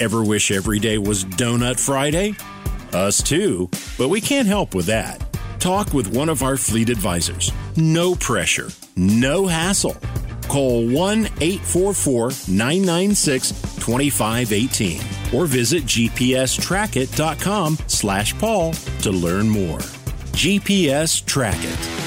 Ever 0.00 0.24
wish 0.24 0.50
every 0.50 0.78
day 0.78 0.96
was 0.96 1.26
Donut 1.26 1.78
Friday? 1.78 2.34
Us 2.94 3.22
too, 3.22 3.68
but 3.98 4.08
we 4.08 4.20
can't 4.22 4.48
help 4.48 4.74
with 4.74 4.86
that. 4.86 5.22
Talk 5.58 5.92
with 5.92 6.16
one 6.16 6.30
of 6.30 6.42
our 6.42 6.56
fleet 6.56 6.88
advisors. 6.88 7.52
No 7.76 8.14
pressure, 8.14 8.70
no 8.96 9.46
hassle. 9.46 9.96
Call 10.48 10.88
1 10.88 11.26
844 11.40 12.30
996 12.48 13.50
2518 13.76 15.02
or 15.34 15.44
visit 15.44 15.84
gpstrackit.com 15.84 17.78
slash 17.86 18.36
Paul 18.38 18.72
to 19.02 19.10
learn 19.10 19.50
more. 19.50 19.78
GPS 20.32 21.24
Track 21.26 21.58
It. 21.58 21.99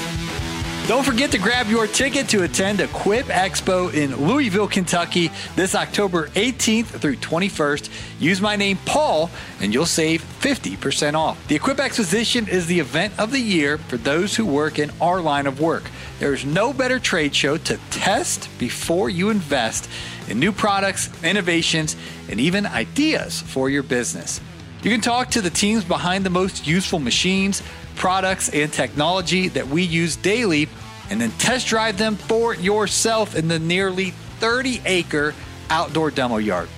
Don't 0.86 1.02
forget 1.02 1.32
to 1.32 1.38
grab 1.38 1.68
your 1.68 1.86
ticket 1.86 2.28
to 2.28 2.42
attend 2.42 2.78
Equip 2.78 3.24
Expo 3.28 3.92
in 3.94 4.14
Louisville, 4.16 4.68
Kentucky 4.68 5.30
this 5.56 5.74
October 5.74 6.28
18th 6.28 7.00
through 7.00 7.16
21st. 7.16 7.88
Use 8.20 8.38
my 8.42 8.54
name, 8.54 8.76
Paul, 8.84 9.30
and 9.62 9.72
you'll 9.72 9.86
save 9.86 10.22
50% 10.40 11.14
off. 11.14 11.48
The 11.48 11.54
Equip 11.54 11.80
Exposition 11.80 12.46
is 12.48 12.66
the 12.66 12.80
event 12.80 13.18
of 13.18 13.32
the 13.32 13.40
year 13.40 13.78
for 13.78 13.96
those 13.96 14.36
who 14.36 14.44
work 14.44 14.78
in 14.78 14.90
our 15.00 15.22
line 15.22 15.46
of 15.46 15.58
work. 15.58 15.84
There's 16.18 16.44
no 16.44 16.74
better 16.74 16.98
trade 16.98 17.34
show 17.34 17.56
to 17.56 17.78
test 17.88 18.50
before 18.58 19.08
you 19.08 19.30
invest 19.30 19.88
in 20.28 20.38
new 20.38 20.52
products, 20.52 21.08
innovations, 21.24 21.96
and 22.28 22.38
even 22.38 22.66
ideas 22.66 23.40
for 23.40 23.70
your 23.70 23.84
business. 23.84 24.38
You 24.82 24.90
can 24.90 25.00
talk 25.00 25.30
to 25.30 25.40
the 25.40 25.48
teams 25.48 25.82
behind 25.82 26.26
the 26.26 26.30
most 26.30 26.66
useful 26.66 26.98
machines 26.98 27.62
products, 27.96 28.48
and 28.48 28.72
technology 28.72 29.48
that 29.48 29.68
we 29.68 29.82
use 29.82 30.16
daily, 30.16 30.68
and 31.10 31.20
then 31.20 31.30
test 31.32 31.66
drive 31.66 31.98
them 31.98 32.16
for 32.16 32.54
yourself 32.54 33.36
in 33.36 33.48
the 33.48 33.58
nearly 33.58 34.10
30 34.40 34.80
acre 34.84 35.34
outdoor 35.70 36.10
demo 36.10 36.36
yard. 36.36 36.68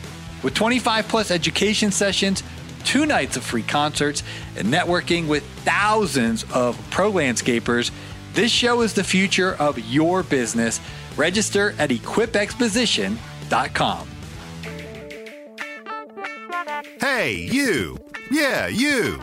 With 0.43 0.55
25 0.55 1.09
plus 1.09 1.31
education 1.31 1.91
sessions, 1.91 2.43
two 2.85 3.07
nights 3.07 3.37
of 3.37 3.45
free 3.45 3.63
concerts, 3.63 4.23
and 4.57 4.69
networking 4.69 5.29
with 5.29 5.45
thousands 5.65 6.45
of 6.53 6.79
pro 6.91 7.11
landscapers, 7.11 7.91
this 8.33 8.53
show 8.53 8.83
is 8.83 8.95
the 8.95 9.05
future 9.05 9.55
of 9.55 9.79
your 9.79 10.23
business. 10.23 10.81
Register 11.17 11.75
at 11.79 11.91
equipexposition.com. 11.91 14.09
Hey, 17.01 17.49
you! 17.51 17.97
Yeah, 18.31 18.67
you! 18.67 19.23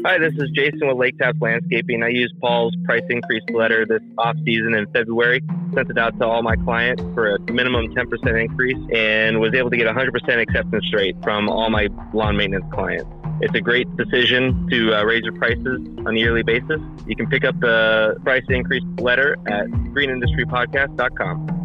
Hi, 0.06 0.18
this 0.18 0.34
is 0.36 0.50
Jason 0.52 0.88
with 0.88 0.96
Lake 0.96 1.18
Taps 1.18 1.42
Landscaping. 1.42 2.04
I 2.04 2.08
used 2.08 2.40
Paul's 2.40 2.74
price 2.86 3.04
increase 3.10 3.44
letter 3.52 3.86
this 3.86 4.02
off 4.18 4.38
season 4.46 4.74
in 4.74 4.90
February, 4.94 5.44
sent 5.74 5.90
it 5.90 5.98
out 5.98 6.18
to 6.20 6.26
all 6.26 6.42
my 6.42 6.56
clients 6.56 7.04
for 7.14 7.36
a 7.36 7.52
minimum 7.52 7.94
10% 7.94 8.42
increase, 8.42 8.78
and 8.94 9.42
was 9.42 9.54
able 9.54 9.70
to 9.70 9.76
get 9.76 9.88
100% 9.88 10.42
acceptance 10.42 10.86
rate 10.94 11.18
from 11.22 11.50
all 11.50 11.70
my 11.70 11.90
lawn 12.14 12.38
maintenance 12.38 12.64
clients. 12.72 13.10
It's 13.42 13.54
a 13.54 13.60
great 13.60 13.94
decision 13.98 14.70
to 14.70 14.96
uh, 14.96 15.04
raise 15.04 15.24
your 15.24 15.34
prices 15.34 15.82
on 16.06 16.16
a 16.16 16.18
yearly 16.18 16.44
basis. 16.44 16.80
You 17.06 17.18
can 17.18 17.28
pick 17.28 17.44
up 17.44 17.60
the 17.60 18.18
price 18.24 18.46
increase 18.48 18.84
letter 19.00 19.36
at 19.48 19.68
greenindustrypodcast.com. 19.68 21.60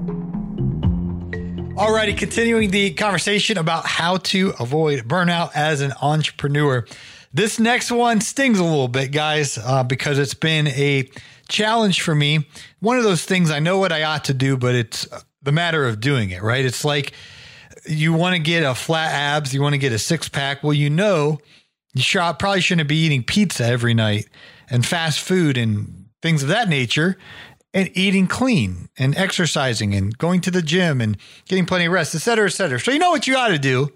Alrighty, 1.76 2.16
continuing 2.16 2.70
the 2.70 2.92
conversation 2.94 3.58
about 3.58 3.86
how 3.86 4.16
to 4.18 4.54
avoid 4.58 5.08
burnout 5.08 5.50
as 5.54 5.80
an 5.80 5.92
entrepreneur. 6.00 6.84
This 7.34 7.58
next 7.58 7.90
one 7.90 8.20
stings 8.20 8.60
a 8.60 8.64
little 8.64 8.86
bit, 8.86 9.10
guys, 9.10 9.58
uh, 9.58 9.82
because 9.82 10.20
it's 10.20 10.34
been 10.34 10.68
a 10.68 11.10
challenge 11.48 12.00
for 12.00 12.14
me. 12.14 12.46
One 12.78 12.96
of 12.96 13.02
those 13.02 13.24
things 13.24 13.50
I 13.50 13.58
know 13.58 13.78
what 13.78 13.90
I 13.90 14.04
ought 14.04 14.26
to 14.26 14.34
do, 14.34 14.56
but 14.56 14.76
it's 14.76 15.08
the 15.42 15.50
matter 15.50 15.84
of 15.84 15.98
doing 15.98 16.30
it, 16.30 16.44
right? 16.44 16.64
It's 16.64 16.84
like 16.84 17.12
you 17.86 18.12
want 18.12 18.36
to 18.36 18.38
get 18.38 18.62
a 18.62 18.72
flat 18.72 19.12
abs, 19.12 19.52
you 19.52 19.60
want 19.60 19.72
to 19.72 19.78
get 19.78 19.92
a 19.92 19.98
six 19.98 20.28
pack. 20.28 20.62
Well, 20.62 20.74
you 20.74 20.88
know 20.88 21.40
you 21.92 22.04
probably 22.38 22.60
shouldn't 22.60 22.88
be 22.88 22.98
eating 22.98 23.24
pizza 23.24 23.64
every 23.64 23.94
night 23.94 24.28
and 24.70 24.86
fast 24.86 25.18
food 25.18 25.56
and 25.56 26.06
things 26.22 26.44
of 26.44 26.48
that 26.50 26.68
nature 26.68 27.16
and 27.72 27.90
eating 27.94 28.28
clean 28.28 28.88
and 28.96 29.16
exercising 29.16 29.92
and 29.92 30.16
going 30.18 30.40
to 30.42 30.52
the 30.52 30.62
gym 30.62 31.00
and 31.00 31.16
getting 31.48 31.66
plenty 31.66 31.86
of 31.86 31.92
rest, 31.92 32.14
et 32.14 32.18
cetera, 32.18 32.46
et 32.46 32.50
cetera. 32.50 32.78
So 32.78 32.92
you 32.92 33.00
know 33.00 33.10
what 33.10 33.26
you 33.26 33.36
ought 33.36 33.48
to 33.48 33.58
do. 33.58 33.92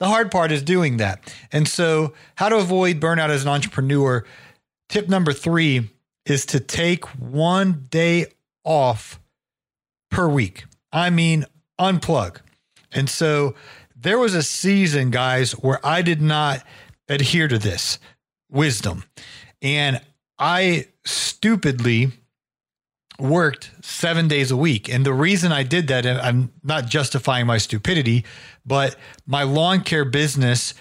The 0.00 0.08
hard 0.08 0.30
part 0.30 0.52
is 0.52 0.62
doing 0.62 0.96
that. 0.98 1.34
And 1.52 1.68
so, 1.68 2.12
how 2.36 2.48
to 2.48 2.56
avoid 2.56 3.00
burnout 3.00 3.30
as 3.30 3.42
an 3.42 3.48
entrepreneur? 3.48 4.24
Tip 4.88 5.08
number 5.08 5.32
three 5.32 5.90
is 6.26 6.46
to 6.46 6.60
take 6.60 7.04
one 7.18 7.86
day 7.90 8.26
off 8.64 9.20
per 10.10 10.28
week. 10.28 10.64
I 10.92 11.10
mean, 11.10 11.46
unplug. 11.80 12.38
And 12.92 13.08
so, 13.08 13.54
there 13.96 14.18
was 14.18 14.34
a 14.34 14.42
season, 14.42 15.10
guys, 15.10 15.52
where 15.52 15.84
I 15.86 16.02
did 16.02 16.20
not 16.20 16.62
adhere 17.08 17.48
to 17.48 17.58
this 17.58 17.98
wisdom. 18.50 19.04
And 19.62 20.00
I 20.38 20.88
stupidly 21.04 22.12
worked 23.18 23.70
seven 23.80 24.28
days 24.28 24.50
a 24.50 24.56
week. 24.56 24.88
And 24.88 25.06
the 25.06 25.12
reason 25.12 25.52
I 25.52 25.62
did 25.62 25.88
that, 25.88 26.04
and 26.04 26.20
I'm 26.20 26.52
not 26.62 26.86
justifying 26.86 27.46
my 27.46 27.58
stupidity, 27.58 28.24
but 28.66 28.96
my 29.26 29.42
lawn 29.44 29.82
care 29.82 30.04
business, 30.04 30.74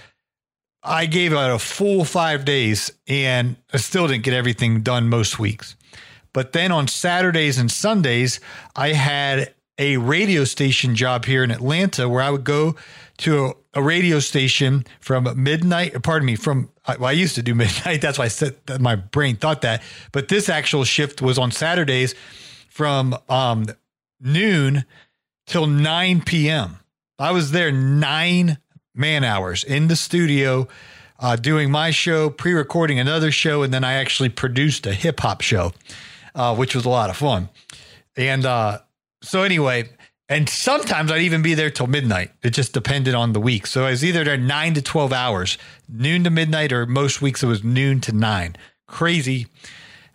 I 0.81 1.05
gave 1.05 1.33
out 1.33 1.51
a 1.51 1.59
full 1.59 2.03
five 2.03 2.43
days 2.43 2.91
and 3.07 3.55
I 3.73 3.77
still 3.77 4.07
didn't 4.07 4.23
get 4.23 4.33
everything 4.33 4.81
done 4.81 5.09
most 5.09 5.39
weeks. 5.39 5.75
But 6.33 6.51
then 6.51 6.71
on 6.71 6.87
Saturdays 6.87 7.57
and 7.59 7.71
Sundays, 7.71 8.39
I 8.75 8.89
had 8.89 9.53
a 9.77 9.97
radio 9.97 10.43
station 10.43 10.95
job 10.95 11.25
here 11.25 11.43
in 11.43 11.51
Atlanta 11.51 12.09
where 12.09 12.21
I 12.21 12.31
would 12.31 12.43
go 12.43 12.75
to 13.19 13.55
a 13.73 13.81
radio 13.81 14.19
station 14.19 14.85
from 14.99 15.27
midnight, 15.41 16.01
pardon 16.03 16.25
me, 16.25 16.35
from, 16.35 16.69
well, 16.87 17.05
I 17.05 17.11
used 17.11 17.35
to 17.35 17.43
do 17.43 17.55
midnight. 17.55 18.01
That's 18.01 18.17
why 18.17 18.25
I 18.25 18.29
said 18.29 18.55
my 18.79 18.95
brain 18.95 19.35
thought 19.35 19.61
that. 19.61 19.81
But 20.11 20.27
this 20.27 20.49
actual 20.49 20.83
shift 20.83 21.21
was 21.21 21.37
on 21.37 21.51
Saturdays 21.51 22.15
from 22.69 23.15
um, 23.29 23.65
noon 24.19 24.85
till 25.45 25.67
9 25.67 26.21
p.m. 26.21 26.79
I 27.19 27.31
was 27.31 27.51
there 27.51 27.71
nine 27.71 28.57
man 28.95 29.23
hours 29.23 29.63
in 29.63 29.87
the 29.87 29.95
studio 29.95 30.67
uh, 31.19 31.35
doing 31.35 31.71
my 31.71 31.91
show, 31.91 32.29
pre 32.29 32.53
recording 32.53 32.99
another 32.99 33.31
show, 33.31 33.63
and 33.63 33.73
then 33.73 33.83
I 33.83 33.93
actually 33.93 34.29
produced 34.29 34.85
a 34.85 34.93
hip 34.93 35.19
hop 35.19 35.41
show, 35.41 35.71
uh, 36.35 36.55
which 36.55 36.75
was 36.75 36.85
a 36.85 36.89
lot 36.89 37.09
of 37.09 37.17
fun. 37.17 37.49
And 38.17 38.45
uh, 38.45 38.79
so, 39.21 39.43
anyway, 39.43 39.89
and 40.29 40.47
sometimes 40.47 41.11
I'd 41.11 41.21
even 41.21 41.41
be 41.41 41.53
there 41.53 41.69
till 41.69 41.87
midnight. 41.87 42.31
It 42.41 42.51
just 42.51 42.73
depended 42.73 43.13
on 43.13 43.33
the 43.33 43.39
week. 43.39 43.67
So 43.67 43.85
I 43.85 43.91
was 43.91 44.03
either 44.03 44.23
there 44.23 44.37
nine 44.37 44.73
to 44.75 44.81
12 44.81 45.11
hours, 45.11 45.57
noon 45.89 46.23
to 46.23 46.29
midnight, 46.29 46.71
or 46.71 46.85
most 46.85 47.21
weeks 47.21 47.43
it 47.43 47.47
was 47.47 47.63
noon 47.63 47.99
to 48.01 48.13
nine. 48.13 48.55
Crazy. 48.87 49.47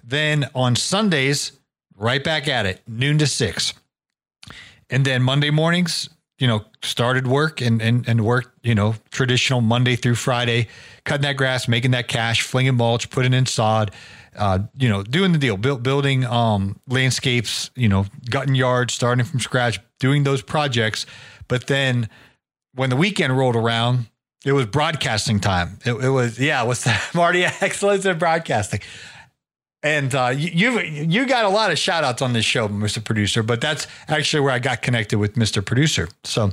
Then 0.02 0.48
on 0.54 0.76
Sundays, 0.76 1.52
right 1.94 2.22
back 2.22 2.48
at 2.48 2.64
it, 2.64 2.80
noon 2.86 3.18
to 3.18 3.26
six. 3.26 3.74
And 4.88 5.04
then 5.04 5.22
Monday 5.22 5.50
mornings, 5.50 6.08
you 6.38 6.46
know, 6.46 6.64
started 6.82 7.26
work 7.26 7.60
and 7.60 7.82
and 7.82 8.08
and 8.08 8.24
worked, 8.24 8.50
you 8.62 8.74
know, 8.74 8.94
traditional 9.10 9.60
Monday 9.60 9.96
through 9.96 10.14
Friday, 10.14 10.68
cutting 11.04 11.22
that 11.22 11.36
grass, 11.36 11.68
making 11.68 11.90
that 11.90 12.08
cash, 12.08 12.42
flinging 12.42 12.76
mulch, 12.76 13.10
putting 13.10 13.34
in 13.34 13.44
sod, 13.44 13.90
uh, 14.36 14.60
you 14.78 14.88
know, 14.88 15.02
doing 15.02 15.32
the 15.32 15.38
deal, 15.38 15.56
build, 15.56 15.82
building 15.82 16.24
um, 16.24 16.78
landscapes, 16.86 17.70
you 17.74 17.88
know, 17.88 18.06
gutting 18.30 18.54
yards, 18.54 18.94
starting 18.94 19.24
from 19.24 19.40
scratch, 19.40 19.80
doing 19.99 20.25
those 20.25 20.43
projects. 20.43 21.07
But 21.49 21.67
then 21.67 22.09
when 22.75 22.90
the 22.90 22.97
weekend 22.97 23.37
rolled 23.37 23.57
around, 23.57 24.07
it 24.45 24.52
was 24.52 24.67
broadcasting 24.67 25.40
time. 25.40 25.78
It, 25.85 25.93
it 25.93 26.11
was 26.11 26.38
yeah, 26.38 26.62
what's 26.62 26.85
that? 26.85 27.11
Marty 27.14 27.45
excellence 27.45 28.05
in 28.05 28.19
broadcasting. 28.19 28.81
And 29.83 30.12
uh, 30.14 30.33
you 30.37 30.81
you 30.81 31.26
got 31.26 31.45
a 31.45 31.49
lot 31.49 31.71
of 31.71 31.78
shout 31.78 32.02
outs 32.02 32.21
on 32.21 32.33
this 32.33 32.45
show, 32.45 32.69
Mr. 32.69 33.05
Producer, 33.05 33.43
but 33.43 33.61
that's 33.61 33.87
actually 34.09 34.40
where 34.40 34.52
I 34.52 34.59
got 34.59 34.83
connected 34.83 35.19
with 35.19 35.35
Mr. 35.35 35.64
Producer. 35.64 36.09
So 36.25 36.50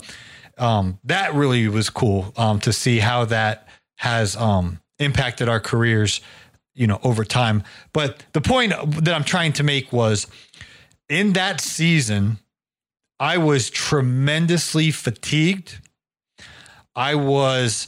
um, 0.58 1.00
that 1.04 1.34
really 1.34 1.68
was 1.68 1.90
cool 1.90 2.34
um, 2.38 2.60
to 2.62 2.72
see 2.72 3.00
how 3.00 3.26
that 3.26 3.68
has 3.98 4.36
um, 4.36 4.80
impacted 5.00 5.50
our 5.50 5.60
careers, 5.60 6.22
you 6.76 6.86
know, 6.86 7.00
over 7.04 7.24
time. 7.24 7.64
But 7.94 8.24
the 8.34 8.42
point 8.42 8.74
that 9.04 9.14
I'm 9.14 9.24
trying 9.24 9.54
to 9.54 9.64
make 9.64 9.92
was 9.92 10.28
in 11.10 11.34
that 11.34 11.62
season, 11.62 12.38
I 13.20 13.38
was 13.38 13.70
tremendously 13.70 14.92
fatigued. 14.92 15.80
I 16.96 17.16
was, 17.16 17.88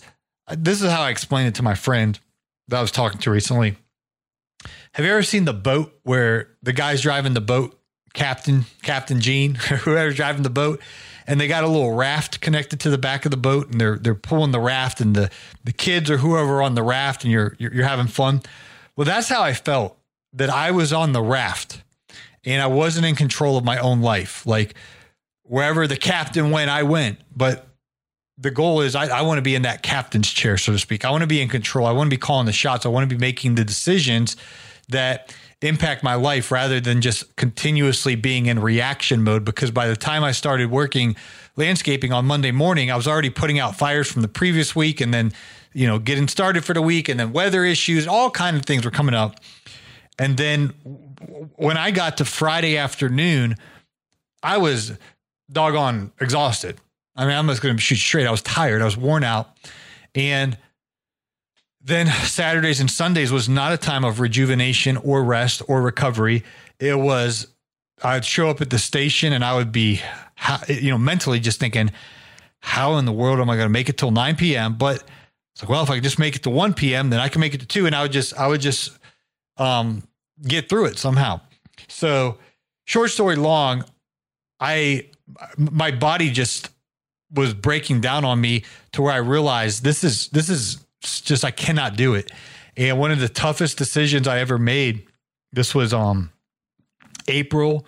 this 0.49 0.81
is 0.81 0.89
how 0.89 1.01
I 1.01 1.09
explained 1.09 1.49
it 1.49 1.55
to 1.55 1.63
my 1.63 1.75
friend 1.75 2.19
that 2.67 2.77
I 2.77 2.81
was 2.81 2.91
talking 2.91 3.19
to 3.21 3.31
recently. 3.31 3.77
Have 4.93 5.05
you 5.05 5.11
ever 5.11 5.23
seen 5.23 5.45
the 5.45 5.53
boat 5.53 5.93
where 6.03 6.49
the 6.63 6.73
guy's 6.73 7.01
driving 7.01 7.33
the 7.33 7.41
boat, 7.41 7.79
Captain 8.13 8.65
Captain 8.81 9.21
Gene, 9.21 9.55
whoever's 9.83 10.15
driving 10.15 10.43
the 10.43 10.49
boat, 10.49 10.81
and 11.27 11.39
they 11.39 11.47
got 11.47 11.63
a 11.63 11.67
little 11.67 11.93
raft 11.93 12.41
connected 12.41 12.79
to 12.79 12.89
the 12.89 12.97
back 12.97 13.25
of 13.25 13.31
the 13.31 13.37
boat, 13.37 13.69
and 13.69 13.79
they're 13.79 13.97
they're 13.97 14.15
pulling 14.15 14.51
the 14.51 14.59
raft, 14.59 14.99
and 14.99 15.15
the 15.15 15.29
the 15.63 15.71
kids 15.71 16.09
or 16.09 16.17
whoever 16.17 16.63
on 16.63 16.73
the 16.73 16.81
raft, 16.81 17.23
and 17.23 17.31
you're 17.31 17.55
you're, 17.59 17.73
you're 17.73 17.85
having 17.85 18.07
fun. 18.07 18.41
Well, 18.95 19.05
that's 19.05 19.29
how 19.29 19.43
I 19.43 19.53
felt 19.53 19.97
that 20.33 20.49
I 20.49 20.71
was 20.71 20.91
on 20.91 21.11
the 21.11 21.21
raft, 21.21 21.83
and 22.43 22.61
I 22.61 22.67
wasn't 22.67 23.05
in 23.05 23.15
control 23.15 23.55
of 23.55 23.63
my 23.63 23.77
own 23.77 24.01
life. 24.01 24.47
Like 24.47 24.73
wherever 25.47 25.87
the 25.87 25.97
captain 25.97 26.51
went, 26.51 26.69
I 26.69 26.83
went, 26.83 27.19
but 27.35 27.67
the 28.37 28.51
goal 28.51 28.81
is 28.81 28.95
I, 28.95 29.07
I, 29.07 29.21
want 29.23 29.39
to 29.39 29.41
be 29.41 29.55
in 29.55 29.63
that 29.63 29.81
captain's 29.81 30.31
chair, 30.31 30.57
so 30.57 30.71
to 30.71 30.79
speak. 30.79 31.03
I 31.05 31.09
want 31.09 31.21
to 31.21 31.27
be 31.27 31.41
in 31.41 31.49
control. 31.49 31.87
I 31.87 31.91
want 31.91 32.07
to 32.07 32.13
be 32.13 32.19
calling 32.19 32.45
the 32.45 32.51
shots. 32.51 32.85
I 32.85 32.89
want 32.89 33.09
to 33.09 33.15
be 33.15 33.19
making 33.19 33.55
the 33.55 33.65
decisions 33.65 34.37
that 34.89 35.35
impact 35.61 36.03
my 36.03 36.13
life 36.13 36.51
rather 36.51 36.79
than 36.79 37.01
just 37.01 37.35
continuously 37.35 38.15
being 38.15 38.45
in 38.45 38.59
reaction 38.59 39.23
mode. 39.23 39.43
Because 39.43 39.71
by 39.71 39.87
the 39.87 39.95
time 39.95 40.23
I 40.23 40.31
started 40.31 40.69
working 40.69 41.15
landscaping 41.55 42.13
on 42.13 42.25
Monday 42.25 42.51
morning, 42.51 42.91
I 42.91 42.95
was 42.95 43.07
already 43.07 43.31
putting 43.31 43.57
out 43.57 43.75
fires 43.75 44.11
from 44.11 44.21
the 44.21 44.27
previous 44.27 44.75
week 44.75 45.01
and 45.01 45.11
then, 45.11 45.33
you 45.73 45.87
know, 45.87 45.97
getting 45.97 46.27
started 46.27 46.63
for 46.63 46.75
the 46.75 46.81
week 46.81 47.09
and 47.09 47.19
then 47.19 47.33
weather 47.33 47.65
issues, 47.65 48.07
all 48.07 48.29
kind 48.29 48.55
of 48.55 48.65
things 48.65 48.85
were 48.85 48.91
coming 48.91 49.15
up. 49.15 49.39
And 50.19 50.37
then 50.37 50.69
when 51.55 51.77
I 51.77 51.89
got 51.89 52.17
to 52.17 52.25
Friday 52.25 52.77
afternoon, 52.77 53.55
I 54.43 54.57
was 54.57 54.93
doggone 55.51 56.11
exhausted. 56.19 56.79
I 57.15 57.25
mean, 57.25 57.35
I'm 57.35 57.47
just 57.47 57.61
going 57.61 57.75
to 57.75 57.81
shoot 57.81 57.95
straight. 57.95 58.27
I 58.27 58.31
was 58.31 58.41
tired. 58.41 58.81
I 58.81 58.85
was 58.85 58.97
worn 58.97 59.23
out. 59.23 59.49
And 60.13 60.57
then 61.81 62.07
Saturdays 62.07 62.79
and 62.79 62.91
Sundays 62.91 63.31
was 63.31 63.47
not 63.47 63.71
a 63.71 63.77
time 63.77 64.03
of 64.03 64.19
rejuvenation 64.19 64.97
or 64.97 65.23
rest 65.23 65.61
or 65.67 65.81
recovery. 65.81 66.43
It 66.79 66.99
was, 66.99 67.47
I'd 68.03 68.25
show 68.25 68.49
up 68.49 68.61
at 68.61 68.69
the 68.69 68.77
station 68.77 69.33
and 69.33 69.43
I 69.43 69.55
would 69.55 69.71
be, 69.71 70.01
you 70.67 70.91
know, 70.91 70.97
mentally 70.97 71.39
just 71.39 71.59
thinking, 71.59 71.91
how 72.59 72.97
in 72.97 73.05
the 73.05 73.11
world 73.11 73.39
am 73.39 73.49
I 73.49 73.55
going 73.55 73.67
to 73.67 73.73
make 73.73 73.89
it 73.89 73.97
till 73.97 74.11
9 74.11 74.35
p.m.? 74.35 74.75
But 74.75 75.03
it's 75.53 75.63
like, 75.63 75.69
well, 75.69 75.81
if 75.81 75.89
I 75.89 75.95
could 75.95 76.03
just 76.03 76.19
make 76.19 76.35
it 76.35 76.43
to 76.43 76.49
1 76.49 76.73
p.m., 76.73 77.09
then 77.09 77.19
I 77.19 77.29
can 77.29 77.39
make 77.39 77.53
it 77.53 77.61
to 77.61 77.65
2. 77.65 77.85
And 77.85 77.95
I 77.95 78.03
would 78.03 78.11
just, 78.11 78.37
I 78.37 78.47
would 78.47 78.61
just 78.61 78.97
um, 79.57 80.03
get 80.45 80.69
through 80.69 80.85
it 80.85 80.97
somehow. 80.97 81.41
So, 81.87 82.37
short 82.85 83.11
story 83.11 83.35
long, 83.37 83.85
I, 84.59 85.07
my 85.57 85.91
body 85.91 86.31
just 86.31 86.69
was 87.33 87.53
breaking 87.53 88.01
down 88.01 88.23
on 88.23 88.39
me 88.39 88.63
to 88.93 89.01
where 89.01 89.13
I 89.13 89.17
realized 89.17 89.83
this 89.83 90.03
is, 90.03 90.29
this 90.29 90.49
is, 90.49 90.83
just 91.01 91.45
I 91.45 91.51
cannot 91.51 91.95
do 91.95 92.15
it. 92.15 92.31
And 92.75 92.99
one 92.99 93.11
of 93.11 93.19
the 93.19 93.29
toughest 93.29 93.77
decisions 93.77 94.27
I 94.27 94.39
ever 94.39 94.57
made, 94.57 95.05
this 95.51 95.73
was 95.75 95.93
um 95.93 96.31
April 97.27 97.85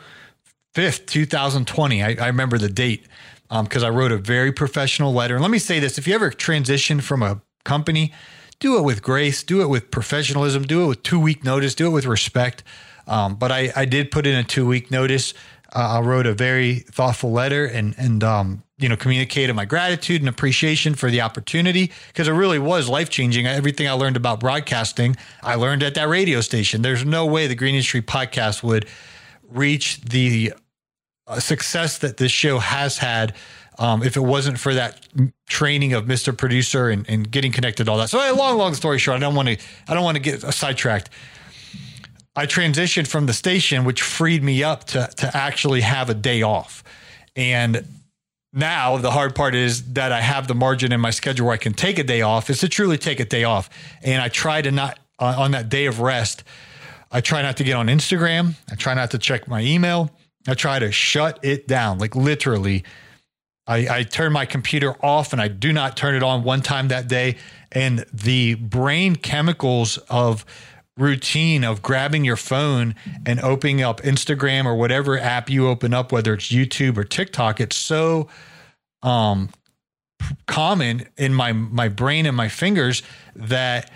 5th, 0.76 1.06
2020. 1.08 2.04
I, 2.04 2.16
I 2.20 2.28
remember 2.28 2.58
the 2.58 2.70
date 2.70 3.08
because 3.50 3.84
um, 3.84 3.94
I 3.94 3.96
wrote 3.96 4.12
a 4.12 4.18
very 4.18 4.52
professional 4.52 5.14
letter. 5.14 5.36
And 5.36 5.42
let 5.42 5.52
me 5.52 5.60
say 5.60 5.80
this 5.80 5.98
if 5.98 6.08
you 6.08 6.16
ever 6.16 6.30
transition 6.30 7.02
from 7.02 7.24
a 7.24 7.42
company, 7.64 8.14
do 8.60 8.78
it 8.78 8.82
with 8.84 9.02
grace, 9.02 9.44
do 9.44 9.62
it 9.62 9.68
with 9.68 9.92
professionalism, 9.92 10.64
do 10.64 10.84
it 10.84 10.88
with 10.88 11.04
two 11.04 11.20
week 11.20 11.44
notice, 11.44 11.76
do 11.76 11.88
it 11.88 11.92
with 11.92 12.06
respect. 12.06 12.64
Um, 13.08 13.36
but 13.36 13.52
I, 13.52 13.72
I 13.76 13.86
did 13.86 14.12
put 14.12 14.28
in 14.28 14.36
a 14.36 14.44
two 14.44 14.68
week 14.68 14.92
notice. 14.92 15.34
Uh, 15.74 15.98
I 15.98 16.00
wrote 16.02 16.26
a 16.26 16.34
very 16.34 16.80
thoughtful 16.80 17.32
letter 17.32 17.66
and, 17.66 17.94
and 17.98 18.24
um, 18.24 18.64
you 18.80 18.90
know, 18.90 18.96
communicated 18.96 19.54
my 19.54 19.66
gratitude 19.66 20.22
and 20.22 20.30
appreciation 20.30 20.96
for 20.96 21.12
the 21.12 21.22
opportunity 21.22 21.92
because 22.08 22.28
it 22.28 22.32
really 22.32 22.60
was 22.60 22.90
life 22.90 23.10
changing. 23.10 23.46
Everything 23.46 23.88
I 23.88 23.92
learned 23.92 24.18
about 24.18 24.40
broadcasting, 24.40 25.16
I 25.44 25.56
learned 25.56 25.84
at 25.84 25.96
that 25.96 26.08
radio 26.08 26.42
station. 26.42 26.82
There's 26.82 27.06
no 27.06 27.26
way 27.26 27.48
the 27.48 27.56
Green 27.56 27.76
Industry 27.76 28.02
podcast 28.02 28.64
would 28.64 28.88
reach 29.48 30.02
the 30.02 30.54
uh, 31.28 31.40
success 31.40 31.98
that 32.00 32.18
this 32.18 32.32
show 32.32 32.60
has 32.60 32.98
had 32.98 33.36
um, 33.80 34.04
if 34.04 34.18
it 34.18 34.22
wasn't 34.22 34.60
for 34.60 34.74
that 34.74 35.08
training 35.48 35.94
of 35.94 36.06
Mr. 36.06 36.38
Producer 36.38 36.90
and, 36.90 37.10
and 37.10 37.32
getting 37.32 37.52
connected, 37.52 37.88
all 37.88 37.98
that. 37.98 38.10
So, 38.10 38.20
a 38.20 38.36
long, 38.36 38.58
long 38.58 38.74
story 38.74 39.00
short, 39.00 39.16
I 39.16 39.20
don't 39.20 39.36
want 39.36 39.48
to, 39.48 39.58
I 39.88 39.94
don't 39.94 40.04
want 40.04 40.16
to 40.16 40.22
get 40.22 40.42
sidetracked. 40.42 41.10
I 42.36 42.46
transitioned 42.46 43.08
from 43.08 43.26
the 43.26 43.34
station, 43.34 43.84
which 43.84 44.02
freed 44.02 44.44
me 44.44 44.64
up 44.64 44.86
to 44.86 45.10
to 45.18 45.36
actually 45.36 45.82
have 45.82 46.10
a 46.10 46.14
day 46.14 46.42
off, 46.42 46.84
and 47.36 47.86
now 48.54 48.98
the 48.98 49.12
hard 49.12 49.36
part 49.36 49.54
is 49.56 49.94
that 49.94 50.12
I 50.12 50.22
have 50.22 50.48
the 50.48 50.56
margin 50.56 50.92
in 50.92 51.00
my 51.00 51.12
schedule 51.12 51.48
where 51.48 51.54
I 51.54 51.58
can 51.58 51.74
take 51.74 52.00
a 52.00 52.04
day 52.04 52.22
off 52.22 52.50
is 52.50 52.60
to 52.60 52.70
truly 52.70 52.98
take 52.98 53.20
a 53.20 53.26
day 53.26 53.44
off. 53.44 53.70
And 54.02 54.22
I 54.22 54.30
try 54.30 54.62
to 54.62 54.72
not 54.72 55.00
uh, 55.20 55.36
on 55.38 55.52
that 55.52 55.70
day 55.70 55.86
of 55.86 56.00
rest, 56.00 56.44
I 57.12 57.22
try 57.22 57.42
not 57.42 57.58
to 57.58 57.64
get 57.64 57.76
on 57.76 57.88
Instagram. 57.88 58.56
I 58.72 58.76
try 58.76 58.94
not 58.94 59.12
to 59.12 59.18
check 59.18 59.48
my 59.48 59.62
email. 59.62 60.12
I 60.48 60.54
try 60.54 60.80
to 60.80 60.92
shut 60.92 61.40
it 61.44 61.68
down. 61.68 62.00
Like 62.00 62.16
literally, 62.16 62.86
I, 63.68 64.00
I 64.00 64.04
turn 64.04 64.32
my 64.32 64.46
computer 64.46 64.96
off 65.04 65.34
and 65.34 65.42
I 65.42 65.48
do 65.48 65.72
not 65.72 65.98
turn 65.98 66.16
it 66.16 66.24
on 66.24 66.44
one 66.44 66.62
time 66.62 66.88
that 66.88 67.08
day. 67.08 67.38
And 67.72 68.06
the 68.12 68.56
brain 68.56 69.16
chemicals 69.16 69.98
of 70.10 70.46
routine 71.00 71.64
of 71.64 71.82
grabbing 71.82 72.26
your 72.26 72.36
phone 72.36 72.94
and 73.26 73.40
opening 73.40 73.82
up 73.82 74.02
Instagram 74.02 74.66
or 74.66 74.76
whatever 74.76 75.18
app 75.18 75.50
you 75.50 75.68
open 75.68 75.94
up, 75.94 76.12
whether 76.12 76.34
it's 76.34 76.50
YouTube 76.50 76.98
or 76.98 77.04
TikTok, 77.04 77.60
it's 77.60 77.76
so 77.76 78.28
um, 79.02 79.50
common 80.48 81.08
in 81.18 81.34
my 81.34 81.54
my 81.54 81.88
brain 81.88 82.26
and 82.26 82.36
my 82.36 82.50
fingers 82.50 83.02
that 83.36 83.90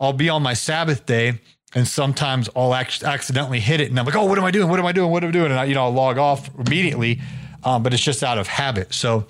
I'll 0.00 0.12
be 0.12 0.28
on 0.28 0.42
my 0.42 0.54
Sabbath 0.54 1.06
day 1.06 1.40
and 1.74 1.86
sometimes 1.86 2.48
I'll 2.56 2.74
act- 2.74 3.02
accidentally 3.02 3.60
hit 3.60 3.80
it 3.80 3.90
and 3.90 3.98
I'm 3.98 4.06
like, 4.06 4.16
oh, 4.16 4.24
what 4.24 4.38
am 4.38 4.44
I 4.44 4.50
doing? 4.50 4.68
What 4.68 4.78
am 4.78 4.86
I 4.86 4.92
doing? 4.92 5.10
What 5.10 5.22
am 5.22 5.28
I 5.28 5.32
doing? 5.32 5.50
And 5.50 5.60
I, 5.60 5.64
you 5.64 5.74
know, 5.74 5.84
I'll 5.84 5.92
log 5.92 6.16
off 6.16 6.48
immediately, 6.58 7.20
um, 7.64 7.82
but 7.82 7.92
it's 7.92 8.02
just 8.02 8.22
out 8.22 8.38
of 8.38 8.46
habit. 8.46 8.94
So 8.94 9.26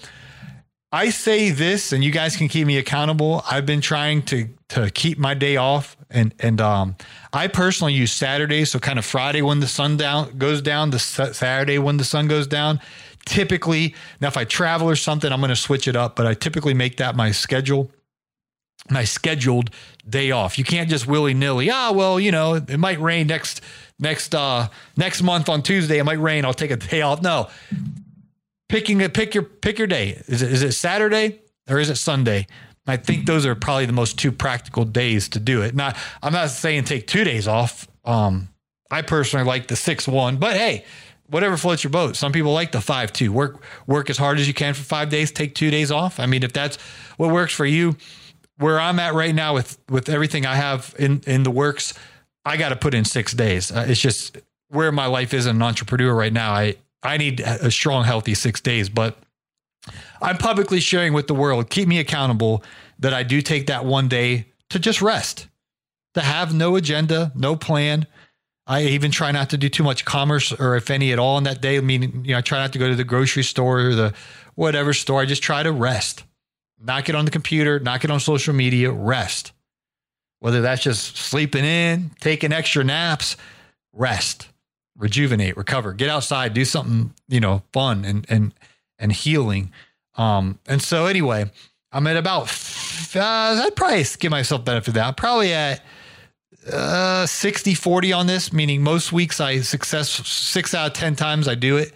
I 0.92 1.11
say 1.11 1.51
this, 1.51 1.92
and 1.92 2.05
you 2.05 2.11
guys 2.12 2.37
can 2.37 2.49
keep 2.49 2.66
me 2.66 2.79
accountable. 2.79 3.42
I've 3.51 3.66
been 3.66 3.81
trying 3.81 4.22
to 4.27 4.49
to 4.68 4.90
keep 4.90 5.18
my 5.18 5.35
day 5.35 5.57
off, 5.57 5.96
and 6.11 6.35
and 6.38 6.61
um, 6.61 6.96
I 7.33 7.49
personally 7.49 7.92
use 7.92 8.12
Saturday, 8.12 8.64
so 8.64 8.79
kind 8.79 8.99
of 8.99 9.05
Friday 9.05 9.42
when 9.42 9.61
the 9.61 9.66
sun 9.66 9.96
down 9.96 10.38
goes 10.38 10.62
down, 10.62 10.90
the 10.90 10.99
Saturday 10.99 11.79
when 11.79 11.96
the 11.96 12.05
sun 12.05 12.29
goes 12.29 12.46
down. 12.46 12.81
Typically, 13.25 13.94
now 14.20 14.29
if 14.29 14.37
I 14.37 14.44
travel 14.44 14.88
or 14.88 14.94
something, 14.94 15.33
I'm 15.33 15.40
going 15.40 15.49
to 15.49 15.57
switch 15.57 15.88
it 15.88 15.96
up, 15.96 16.14
but 16.14 16.27
I 16.27 16.35
typically 16.35 16.75
make 16.75 16.99
that 16.99 17.16
my 17.16 17.33
schedule, 17.33 17.90
my 18.88 19.03
scheduled 19.03 19.70
day 20.09 20.31
off. 20.31 20.57
You 20.57 20.62
can't 20.62 20.88
just 20.88 21.09
willy 21.09 21.35
nilly. 21.35 21.68
Ah, 21.68 21.90
well, 21.90 22.20
you 22.20 22.31
know, 22.31 22.55
it 22.55 22.79
might 22.79 23.01
rain 23.01 23.27
next 23.27 23.61
next 23.99 24.35
uh 24.35 24.68
next 24.96 25.22
month 25.22 25.49
on 25.49 25.62
Tuesday. 25.62 25.99
It 25.99 26.05
might 26.05 26.20
rain. 26.20 26.44
I'll 26.44 26.55
take 26.55 26.70
a 26.70 26.77
day 26.77 27.03
off. 27.03 27.22
No, 27.22 27.49
picking 28.69 29.03
a 29.03 29.09
pick 29.09 29.35
your 29.35 29.45
pick 29.45 29.79
your 29.79 29.87
day. 29.87 30.23
Is 30.27 30.43
it 30.43 30.53
is 30.53 30.63
it 30.63 30.73
Saturday 30.73 31.41
or 31.69 31.79
is 31.79 31.91
it 31.91 31.97
Sunday? 31.97 32.47
I 32.87 32.97
think 32.97 33.27
those 33.27 33.45
are 33.47 33.55
probably 33.55 33.87
the 33.87 33.93
most 33.93 34.19
two 34.19 34.31
practical 34.31 34.85
days 34.85 35.29
to 35.31 35.41
do 35.41 35.63
it. 35.63 35.75
Not 35.75 35.97
I'm 36.23 36.33
not 36.33 36.51
saying 36.51 36.85
take 36.85 37.07
two 37.07 37.25
days 37.25 37.49
off. 37.49 37.89
Um, 38.05 38.49
I 38.91 39.03
personally 39.03 39.45
like 39.45 39.67
the 39.67 39.77
six 39.77 40.07
one, 40.07 40.37
but 40.37 40.57
hey, 40.57 40.85
whatever 41.27 41.57
floats 41.57 41.83
your 41.83 41.91
boat. 41.91 42.17
Some 42.17 42.33
people 42.33 42.53
like 42.53 42.73
the 42.73 42.81
five 42.81 43.13
two. 43.13 43.33
Work 43.33 43.63
work 43.87 44.11
as 44.11 44.19
hard 44.19 44.39
as 44.39 44.47
you 44.47 44.55
can 44.55 44.75
for 44.75 44.83
five 44.83 45.09
days. 45.09 45.33
Take 45.33 45.55
two 45.55 45.71
days 45.71 45.91
off. 45.91 46.21
I 46.21 46.27
mean, 46.27 46.43
if 46.43 46.53
that's 46.53 46.77
what 47.17 47.33
works 47.33 47.53
for 47.53 47.67
you, 47.67 47.97
where 48.59 48.79
I'm 48.79 48.99
at 49.01 49.15
right 49.15 49.35
now 49.35 49.55
with 49.55 49.79
with 49.89 50.09
everything 50.09 50.47
I 50.47 50.55
have 50.55 50.95
in 50.99 51.23
in 51.27 51.43
the 51.43 51.51
works, 51.51 51.95
I 52.45 52.57
got 52.57 52.69
to 52.69 52.77
put 52.77 52.95
in 52.95 53.05
six 53.05 53.33
days. 53.33 53.73
Uh, 53.73 53.87
it's 53.89 54.01
just 54.01 54.39
where 54.69 54.93
my 54.93 55.07
life 55.07 55.35
is 55.35 55.47
as 55.47 55.55
an 55.55 55.63
entrepreneur 55.63 56.15
right 56.15 56.33
now. 56.33 56.53
I 56.53 56.77
I 57.07 57.16
need 57.16 57.40
a 57.40 57.71
strong, 57.71 58.05
healthy 58.05 58.35
six 58.35 58.61
days, 58.61 58.88
but 58.88 59.19
I'm 60.21 60.38
publicly 60.38 60.81
sharing 60.81 61.12
with 61.12 61.27
the 61.27 61.35
world. 61.35 61.71
Keep 61.71 61.88
me 61.88 61.99
accountable 61.99 62.64
that 62.99 63.14
I 63.14 63.23
do 63.23 63.40
take 63.42 63.66
that 63.66 63.85
one 63.85 64.09
day 64.09 64.47
to 64.71 64.79
just 64.79 65.01
rest, 65.03 65.47
to 66.14 66.21
have 66.21 66.55
no 66.55 66.77
agenda, 66.77 67.33
no 67.35 67.57
plan. 67.57 68.07
I 68.66 68.83
even 68.83 69.11
try 69.11 69.31
not 69.31 69.51
to 69.51 69.59
do 69.59 69.69
too 69.69 69.85
much 69.85 70.05
commerce 70.05 70.53
or 70.53 70.75
if 70.77 70.90
any 70.90 71.12
at 71.12 71.19
all 71.19 71.37
on 71.37 71.45
that 71.45 71.61
day. 71.61 71.77
I 71.77 71.81
mean, 71.81 72.25
you 72.25 72.33
know, 72.33 72.38
I 72.38 72.40
try 72.40 72.59
not 72.59 72.73
to 72.73 72.79
go 72.79 72.88
to 72.88 72.97
the 72.97 73.05
grocery 73.05 73.45
store 73.45 73.81
or 73.81 73.95
the 73.95 74.14
whatever 74.55 74.92
store. 74.92 75.21
I 75.21 75.27
just 75.27 75.42
try 75.42 75.62
to 75.62 75.71
rest, 75.71 76.25
not 76.81 77.05
get 77.05 77.14
on 77.14 77.25
the 77.25 77.31
computer, 77.31 77.79
not 77.79 78.01
get 78.01 78.11
on 78.11 78.19
social 78.19 78.55
media, 78.55 78.90
rest. 78.90 79.53
Whether 80.40 80.62
that's 80.62 80.83
just 80.83 81.16
sleeping 81.16 81.64
in, 81.64 82.11
taking 82.21 82.53
extra 82.53 82.83
naps, 82.83 83.37
rest, 83.92 84.49
rejuvenate, 84.99 85.57
recover, 85.57 85.93
get 85.93 86.09
outside, 86.09 86.55
do 86.55 86.65
something, 86.65 87.13
you 87.29 87.41
know, 87.41 87.63
fun 87.73 88.05
and, 88.05 88.27
and, 88.29 88.55
and 88.99 89.13
healing. 89.13 89.73
Um, 90.17 90.59
and 90.67 90.83
so 90.83 91.07
anyway, 91.07 91.51
I'm 91.93 92.07
at 92.07 92.17
about, 92.17 92.49
uh, 93.15 93.21
I'd 93.65 93.77
probably 93.77 94.05
give 94.19 94.31
myself 94.31 94.65
benefit 94.65 94.89
of 94.89 94.95
that. 94.95 95.07
I'm 95.07 95.15
probably 95.15 95.53
at, 95.53 95.83
uh 96.73 97.27
60 97.27 97.75
40 97.75 98.13
on 98.13 98.27
this 98.27 98.53
meaning 98.53 98.83
most 98.83 99.13
weeks 99.13 99.41
i 99.41 99.61
success 99.61 100.11
six 100.11 100.75
out 100.75 100.89
of 100.89 100.93
ten 100.95 101.15
times 101.15 101.47
i 101.47 101.55
do 101.55 101.77
it 101.77 101.93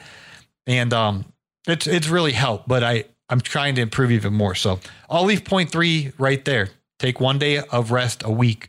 and 0.66 0.92
um 0.92 1.24
it's 1.66 1.86
it's 1.86 2.08
really 2.08 2.32
helped 2.32 2.68
but 2.68 2.84
i 2.84 3.04
i'm 3.28 3.40
trying 3.40 3.74
to 3.74 3.82
improve 3.82 4.12
even 4.12 4.32
more 4.32 4.54
so 4.54 4.78
i'll 5.08 5.24
leave 5.24 5.44
point 5.44 5.72
three 5.72 6.12
right 6.18 6.44
there 6.44 6.68
take 7.00 7.18
one 7.20 7.38
day 7.38 7.58
of 7.58 7.90
rest 7.90 8.22
a 8.24 8.30
week 8.30 8.68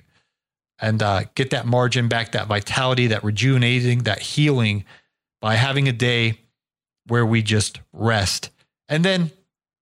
and 0.81 1.01
uh, 1.01 1.23
get 1.35 1.51
that 1.51 1.65
margin 1.65 2.07
back 2.07 2.31
that 2.33 2.47
vitality 2.47 3.07
that 3.07 3.23
rejuvenating 3.23 3.99
that 3.99 4.19
healing 4.19 4.83
by 5.39 5.55
having 5.55 5.87
a 5.87 5.93
day 5.93 6.39
where 7.07 7.25
we 7.25 7.41
just 7.41 7.79
rest 7.93 8.49
and 8.89 9.05
then 9.05 9.31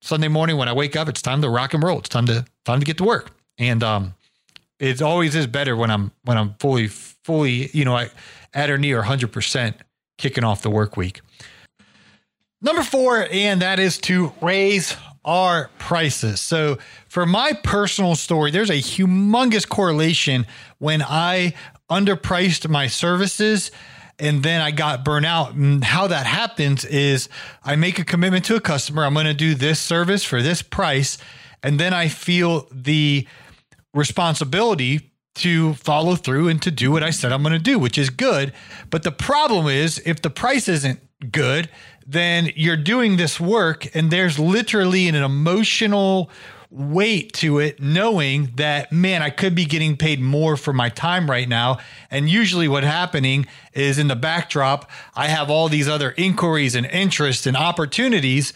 sunday 0.02 0.28
morning 0.28 0.58
when 0.58 0.68
i 0.68 0.74
wake 0.74 0.96
up 0.96 1.10
it's 1.10 1.22
time 1.22 1.42
to 1.42 1.50
rock 1.50 1.74
and 1.74 1.84
roll 1.84 2.00
it's 2.00 2.10
time 2.10 2.26
to 2.26 2.46
time 2.66 2.80
to 2.80 2.86
get 2.86 2.98
to 2.98 3.04
work 3.04 3.32
and 3.58 3.84
um 3.84 4.14
it 4.80 5.02
always 5.02 5.36
is 5.36 5.46
better 5.46 5.76
when 5.76 5.92
I'm 5.92 6.12
when 6.24 6.38
I'm 6.38 6.56
fully 6.60 6.88
fully 6.88 7.70
you 7.74 7.86
know 7.86 8.08
at 8.54 8.70
or 8.70 8.78
near 8.78 8.98
100 8.98 9.32
percent 9.32 9.78
kicking 10.18 10.44
off 10.44 10.62
the 10.62 10.70
work 10.70 10.98
week. 10.98 11.22
Number 12.62 12.84
four, 12.84 13.28
and 13.32 13.62
that 13.62 13.80
is 13.80 13.98
to 14.00 14.34
raise 14.42 14.96
our 15.24 15.70
prices. 15.80 16.42
So 16.42 16.78
for 17.10 17.26
my 17.26 17.54
personal 17.64 18.16
story, 18.16 18.52
there's 18.52 18.70
a 18.70 18.74
humongous 18.74 19.68
correlation 19.68 20.46
when 20.78 21.02
I 21.02 21.56
underpriced 21.90 22.70
my 22.70 22.88
services 22.88 23.72
and 24.20 24.44
then 24.44 24.62
I 24.62 24.72
got 24.72 25.04
burnt 25.04 25.26
out. 25.26 25.54
And 25.54 25.84
how 25.84 26.08
that 26.08 26.28
happens 26.28 26.86
is 26.86 27.28
I 27.64 27.76
make 27.76 27.98
a 27.98 28.06
commitment 28.06 28.46
to 28.46 28.56
a 28.56 28.62
customer. 28.62 29.04
I'm 29.04 29.14
going 29.14 29.26
to 29.26 29.34
do 29.34 29.56
this 29.56 29.80
service 29.80 30.24
for 30.24 30.42
this 30.42 30.62
price. 30.62 31.18
And 31.64 31.80
then 31.80 31.94
I 31.94 32.10
feel 32.10 32.68
the 32.72 33.28
responsibility 33.94 35.12
to 35.36 35.74
follow 35.76 36.16
through 36.16 36.50
and 36.50 36.62
to 36.62 36.70
do 36.70 36.92
what 36.92 37.02
I 37.02 37.12
said 37.12 37.32
I'm 37.32 37.42
going 37.42 37.54
to 37.54 37.60
do, 37.60 37.80
which 37.80 37.98
is 37.98 38.10
good. 38.10 38.54
But 38.90 39.04
the 39.04 39.12
problem 39.12 39.68
is, 39.68 40.00
if 40.06 40.22
the 40.22 40.30
price 40.30 40.68
isn't 40.68 41.00
good, 41.32 41.70
then 42.06 42.52
you're 42.56 42.78
doing 42.78 43.18
this 43.18 43.40
work 43.40 43.96
and 43.96 44.12
there's 44.12 44.38
literally 44.38 45.08
an 45.08 45.16
emotional 45.16 46.30
weight 46.72 47.34
to 47.34 47.60
it, 47.60 47.82
knowing 47.82 48.52
that, 48.56 48.92
man, 48.92 49.22
I 49.22 49.32
could 49.32 49.56
be 49.56 49.66
getting 49.66 49.98
paid 49.98 50.20
more 50.20 50.56
for 50.56 50.72
my 50.72 50.90
time 50.90 51.30
right 51.30 51.50
now. 51.50 51.80
And 52.12 52.30
usually, 52.30 52.68
what 52.68 52.84
happening 52.84 53.48
is 53.74 53.98
in 53.98 54.08
the 54.08 54.16
backdrop, 54.16 54.90
I 55.16 55.28
have 55.28 55.50
all 55.50 55.68
these 55.68 55.88
other 55.88 56.12
inquiries 56.12 56.76
and 56.76 56.86
interests 56.86 57.48
and 57.48 57.58
opportunities 57.58 58.54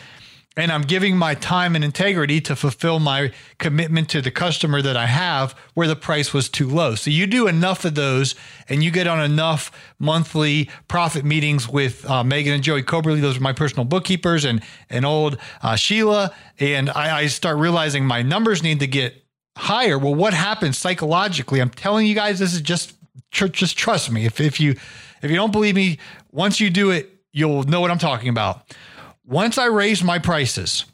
and 0.55 0.71
I'm 0.71 0.83
giving 0.83 1.17
my 1.17 1.33
time 1.33 1.75
and 1.75 1.83
integrity 1.83 2.39
to 2.41 2.55
fulfill 2.55 2.99
my 2.99 3.31
commitment 3.57 4.09
to 4.09 4.21
the 4.21 4.29
customer 4.29 4.81
that 4.81 4.95
I 4.95 5.07
have 5.07 5.53
where 5.73 5.87
the 5.87 5.95
price 5.95 6.31
was 6.31 6.47
too 6.47 6.69
low. 6.69 6.93
So 6.95 7.09
you 7.09 7.25
do 7.25 7.47
enough 7.47 7.85
of 7.85 7.95
those 7.95 8.35
and 8.69 8.83
you 8.83 8.91
get 8.91 9.07
on 9.07 9.19
enough 9.19 9.71
monthly 9.97 10.69
profit 10.87 11.25
meetings 11.25 11.67
with 11.67 12.07
uh, 12.09 12.23
Megan 12.23 12.53
and 12.53 12.63
Joey 12.63 12.83
Coberly. 12.83 13.19
Those 13.19 13.37
are 13.37 13.41
my 13.41 13.53
personal 13.53 13.85
bookkeepers 13.85 14.45
and, 14.45 14.61
and 14.89 15.05
old 15.05 15.37
uh, 15.63 15.75
Sheila. 15.75 16.33
And 16.59 16.89
I, 16.91 17.19
I 17.19 17.27
start 17.27 17.57
realizing 17.57 18.05
my 18.05 18.21
numbers 18.21 18.61
need 18.61 18.79
to 18.81 18.87
get 18.87 19.25
higher. 19.57 19.97
Well, 19.97 20.15
what 20.15 20.35
happens 20.35 20.77
psychologically? 20.77 21.61
I'm 21.61 21.71
telling 21.71 22.05
you 22.05 22.13
guys, 22.13 22.37
this 22.37 22.53
is 22.53 22.61
just, 22.61 22.93
just 23.31 23.75
trust 23.75 24.11
me. 24.11 24.25
If, 24.25 24.39
if 24.39 24.59
you, 24.59 24.75
if 25.23 25.31
you 25.31 25.35
don't 25.35 25.51
believe 25.51 25.75
me, 25.75 25.97
once 26.31 26.59
you 26.59 26.69
do 26.69 26.91
it, 26.91 27.09
you'll 27.31 27.63
know 27.63 27.81
what 27.81 27.89
I'm 27.89 27.97
talking 27.97 28.29
about 28.29 28.71
once 29.25 29.57
I 29.57 29.65
raised 29.65 30.03
my 30.03 30.19
prices, 30.19 30.85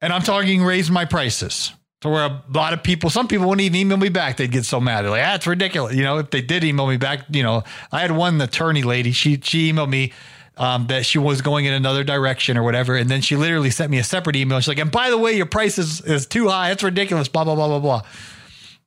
and 0.00 0.12
I'm 0.12 0.22
talking 0.22 0.62
raise 0.62 0.90
my 0.90 1.04
prices 1.04 1.72
to 2.00 2.08
where 2.08 2.26
a 2.26 2.42
lot 2.54 2.72
of 2.72 2.82
people, 2.82 3.10
some 3.10 3.26
people 3.26 3.48
wouldn't 3.48 3.64
even 3.64 3.80
email 3.80 3.96
me 3.96 4.08
back. 4.08 4.36
They'd 4.36 4.52
get 4.52 4.64
so 4.64 4.80
mad. 4.80 5.02
They're 5.02 5.10
like, 5.10 5.22
that's 5.22 5.46
ah, 5.46 5.50
ridiculous. 5.50 5.96
You 5.96 6.04
know, 6.04 6.18
if 6.18 6.30
they 6.30 6.40
did 6.40 6.62
email 6.62 6.86
me 6.86 6.96
back, 6.96 7.24
you 7.30 7.42
know, 7.42 7.64
I 7.90 8.00
had 8.00 8.12
one 8.12 8.40
attorney 8.40 8.82
lady, 8.82 9.10
she, 9.10 9.40
she 9.42 9.72
emailed 9.72 9.88
me 9.88 10.12
um, 10.56 10.86
that 10.88 11.04
she 11.06 11.18
was 11.18 11.42
going 11.42 11.64
in 11.64 11.72
another 11.72 12.04
direction 12.04 12.56
or 12.56 12.62
whatever. 12.62 12.96
And 12.96 13.08
then 13.10 13.20
she 13.20 13.34
literally 13.34 13.70
sent 13.70 13.90
me 13.90 13.98
a 13.98 14.04
separate 14.04 14.36
email. 14.36 14.60
She's 14.60 14.68
like, 14.68 14.78
and 14.78 14.90
by 14.90 15.10
the 15.10 15.18
way, 15.18 15.32
your 15.32 15.46
price 15.46 15.78
is, 15.78 16.00
is 16.02 16.26
too 16.26 16.48
high. 16.48 16.70
It's 16.70 16.82
ridiculous, 16.84 17.28
blah, 17.28 17.44
blah, 17.44 17.56
blah, 17.56 17.66
blah, 17.66 17.80
blah. 17.80 18.02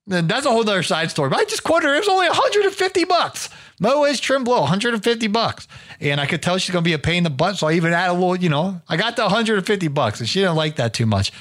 And 0.10 0.30
that's 0.30 0.46
a 0.46 0.50
whole 0.50 0.62
other 0.62 0.84
side 0.84 1.12
story. 1.12 1.30
But 1.30 1.40
I 1.40 1.46
just 1.46 1.64
quoted 1.64 1.88
her. 1.88 1.96
It 1.96 2.00
was 2.00 2.08
only 2.08 2.28
150 2.28 3.04
bucks. 3.06 3.50
Mow 3.82 4.06
is 4.06 4.20
trim 4.20 4.44
blow, 4.44 4.62
150 4.62 5.28
bucks. 5.28 5.68
And 6.00 6.22
I 6.22 6.28
could 6.28 6.44
tell 6.44 6.60
she's 6.60 6.72
going 6.72 6.84
to 6.84 6.88
be 6.88 6.94
a 6.94 7.00
pain 7.00 7.18
in 7.18 7.24
the 7.24 7.32
butt. 7.32 7.58
So 7.58 7.68
I 7.68 7.74
even 7.74 7.94
add 7.94 8.12
a 8.12 8.14
little, 8.14 8.36
you 8.36 8.48
know, 8.48 8.80
I 8.88 8.96
got 8.96 9.16
the 9.16 9.24
150 9.24 9.88
bucks 9.88 10.20
and 10.20 10.30
she 10.30 10.40
didn't 10.40 10.56
like 10.56 10.76
that 10.76 10.94
too 10.94 11.08
much. 11.08 11.34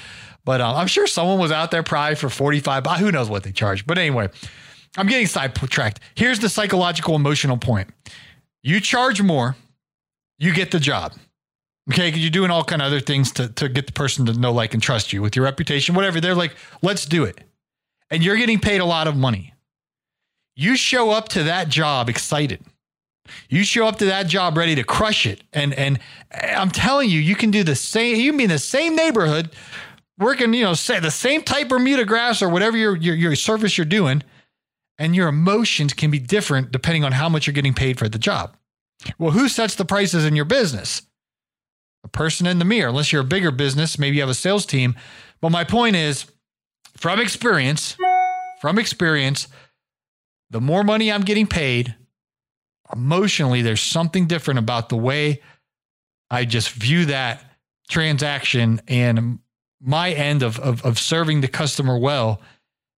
But 0.43 0.59
um, 0.59 0.75
I'm 0.75 0.87
sure 0.87 1.05
someone 1.05 1.37
was 1.37 1.51
out 1.51 1.69
there 1.69 1.83
probably 1.83 2.15
for 2.15 2.29
45. 2.29 2.85
Who 2.97 3.11
knows 3.11 3.29
what 3.29 3.43
they 3.43 3.51
charge. 3.51 3.85
But 3.85 3.99
anyway, 3.99 4.29
I'm 4.97 5.05
getting 5.05 5.27
sidetracked. 5.27 5.99
Here's 6.15 6.39
the 6.39 6.49
psychological 6.49 7.15
emotional 7.15 7.57
point. 7.57 7.89
You 8.63 8.79
charge 8.79 9.21
more, 9.21 9.55
you 10.39 10.51
get 10.51 10.71
the 10.71 10.79
job. 10.79 11.13
Okay, 11.91 12.07
because 12.07 12.21
you're 12.21 12.31
doing 12.31 12.51
all 12.51 12.63
kind 12.63 12.81
of 12.81 12.87
other 12.87 12.99
things 12.99 13.31
to, 13.33 13.49
to 13.49 13.69
get 13.69 13.85
the 13.85 13.93
person 13.93 14.25
to 14.27 14.33
know, 14.33 14.51
like, 14.51 14.73
and 14.73 14.81
trust 14.81 15.13
you 15.13 15.21
with 15.21 15.35
your 15.35 15.45
reputation, 15.45 15.93
whatever. 15.93 16.21
They're 16.21 16.35
like, 16.35 16.55
let's 16.81 17.05
do 17.05 17.23
it. 17.23 17.39
And 18.09 18.23
you're 18.23 18.37
getting 18.37 18.59
paid 18.59 18.81
a 18.81 18.85
lot 18.85 19.07
of 19.07 19.15
money. 19.15 19.53
You 20.61 20.75
show 20.75 21.09
up 21.09 21.29
to 21.29 21.43
that 21.43 21.69
job 21.69 22.07
excited. 22.07 22.61
You 23.49 23.63
show 23.63 23.87
up 23.87 23.97
to 23.97 24.05
that 24.05 24.27
job 24.27 24.55
ready 24.55 24.75
to 24.75 24.83
crush 24.83 25.25
it. 25.25 25.41
And 25.53 25.73
and 25.73 25.99
I'm 26.31 26.69
telling 26.69 27.09
you, 27.09 27.19
you 27.19 27.35
can 27.35 27.49
do 27.49 27.63
the 27.63 27.75
same. 27.75 28.17
You 28.17 28.31
mean 28.31 28.49
the 28.49 28.59
same 28.59 28.95
neighborhood, 28.95 29.49
working, 30.19 30.53
you 30.53 30.63
know, 30.63 30.75
say 30.75 30.99
the 30.99 31.09
same 31.09 31.41
type 31.41 31.69
Bermuda 31.69 32.05
grass 32.05 32.43
or 32.43 32.49
whatever 32.49 32.77
your, 32.77 32.95
your 32.95 33.15
your 33.15 33.35
service 33.35 33.75
you're 33.75 33.85
doing, 33.85 34.21
and 34.99 35.15
your 35.15 35.29
emotions 35.29 35.93
can 35.93 36.11
be 36.11 36.19
different 36.19 36.71
depending 36.71 37.03
on 37.03 37.13
how 37.13 37.27
much 37.27 37.47
you're 37.47 37.55
getting 37.55 37.73
paid 37.73 37.97
for 37.97 38.07
the 38.07 38.19
job. 38.19 38.55
Well, 39.17 39.31
who 39.31 39.49
sets 39.49 39.73
the 39.73 39.85
prices 39.85 40.25
in 40.25 40.35
your 40.35 40.45
business? 40.45 41.01
The 42.03 42.09
person 42.09 42.45
in 42.45 42.59
the 42.59 42.65
mirror, 42.65 42.89
unless 42.89 43.11
you're 43.11 43.21
a 43.21 43.25
bigger 43.25 43.51
business, 43.51 43.97
maybe 43.97 44.17
you 44.17 44.21
have 44.21 44.29
a 44.29 44.35
sales 44.35 44.67
team. 44.67 44.95
But 45.39 45.49
my 45.49 45.63
point 45.63 45.95
is, 45.95 46.25
from 46.97 47.19
experience, 47.19 47.97
from 48.59 48.77
experience, 48.77 49.47
the 50.51 50.61
more 50.61 50.83
money 50.83 51.11
I'm 51.11 51.21
getting 51.21 51.47
paid, 51.47 51.95
emotionally, 52.93 53.61
there's 53.61 53.81
something 53.81 54.27
different 54.27 54.59
about 54.59 54.89
the 54.89 54.97
way 54.97 55.41
I 56.29 56.45
just 56.45 56.71
view 56.71 57.05
that 57.05 57.43
transaction 57.89 58.81
and 58.87 59.39
my 59.81 60.11
end 60.11 60.43
of, 60.43 60.59
of, 60.59 60.85
of 60.85 60.99
serving 60.99 61.41
the 61.41 61.47
customer 61.47 61.97
well. 61.97 62.41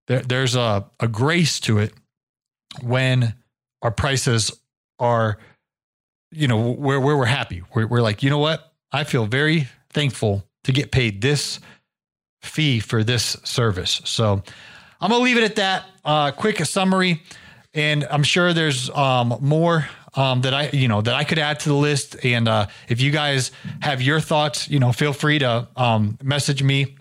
There, 0.08 0.22
there's 0.22 0.56
a, 0.56 0.90
a 1.00 1.08
grace 1.08 1.60
to 1.62 1.78
it 1.78 1.94
when 2.82 3.36
our 3.82 3.92
prices 3.92 4.52
are, 5.00 5.38
you 6.32 6.48
know, 6.48 6.72
where, 6.72 7.00
where 7.00 7.16
we're 7.16 7.26
happy. 7.26 7.64
We're, 7.74 7.88
we're 7.88 8.02
like, 8.02 8.24
you 8.24 8.30
know 8.30 8.40
what? 8.40 8.74
I 8.92 9.04
feel 9.04 9.28
very 9.28 9.68
thankful 9.92 10.44
to 10.64 10.72
get 10.72 10.92
paid 10.92 11.22
this 11.22 11.60
fee 12.42 12.80
for 12.80 13.04
this 13.04 13.38
service. 13.44 14.02
So 14.06 14.44
I'm 15.00 15.10
going 15.10 15.20
to 15.20 15.24
leave 15.24 15.38
it 15.38 15.44
at 15.44 15.56
that. 15.56 15.86
Uh, 16.04 16.32
quick 16.32 16.64
summary. 16.66 17.22
And 17.74 18.06
I'm 18.10 18.24
sure 18.24 18.54
there's 18.54 18.90
um, 18.92 19.38
more 19.42 19.88
um, 20.16 20.42
that 20.42 20.54
I, 20.54 20.70
you 20.74 20.88
know, 20.88 21.02
that 21.02 21.16
I 21.16 21.24
could 21.24 21.40
add 21.40 21.60
to 21.62 21.70
the 21.70 21.76
list. 21.76 22.24
And 22.24 22.48
uh, 22.48 22.68
if 22.88 23.02
you 23.02 23.12
guys 23.12 23.52
have 23.82 24.02
your 24.02 24.20
thoughts, 24.20 24.70
you 24.70 24.80
know, 24.80 24.92
feel 24.92 25.14
free 25.14 25.40
to 25.40 25.68
um, 25.76 26.18
message 26.22 26.62
me 26.62 26.96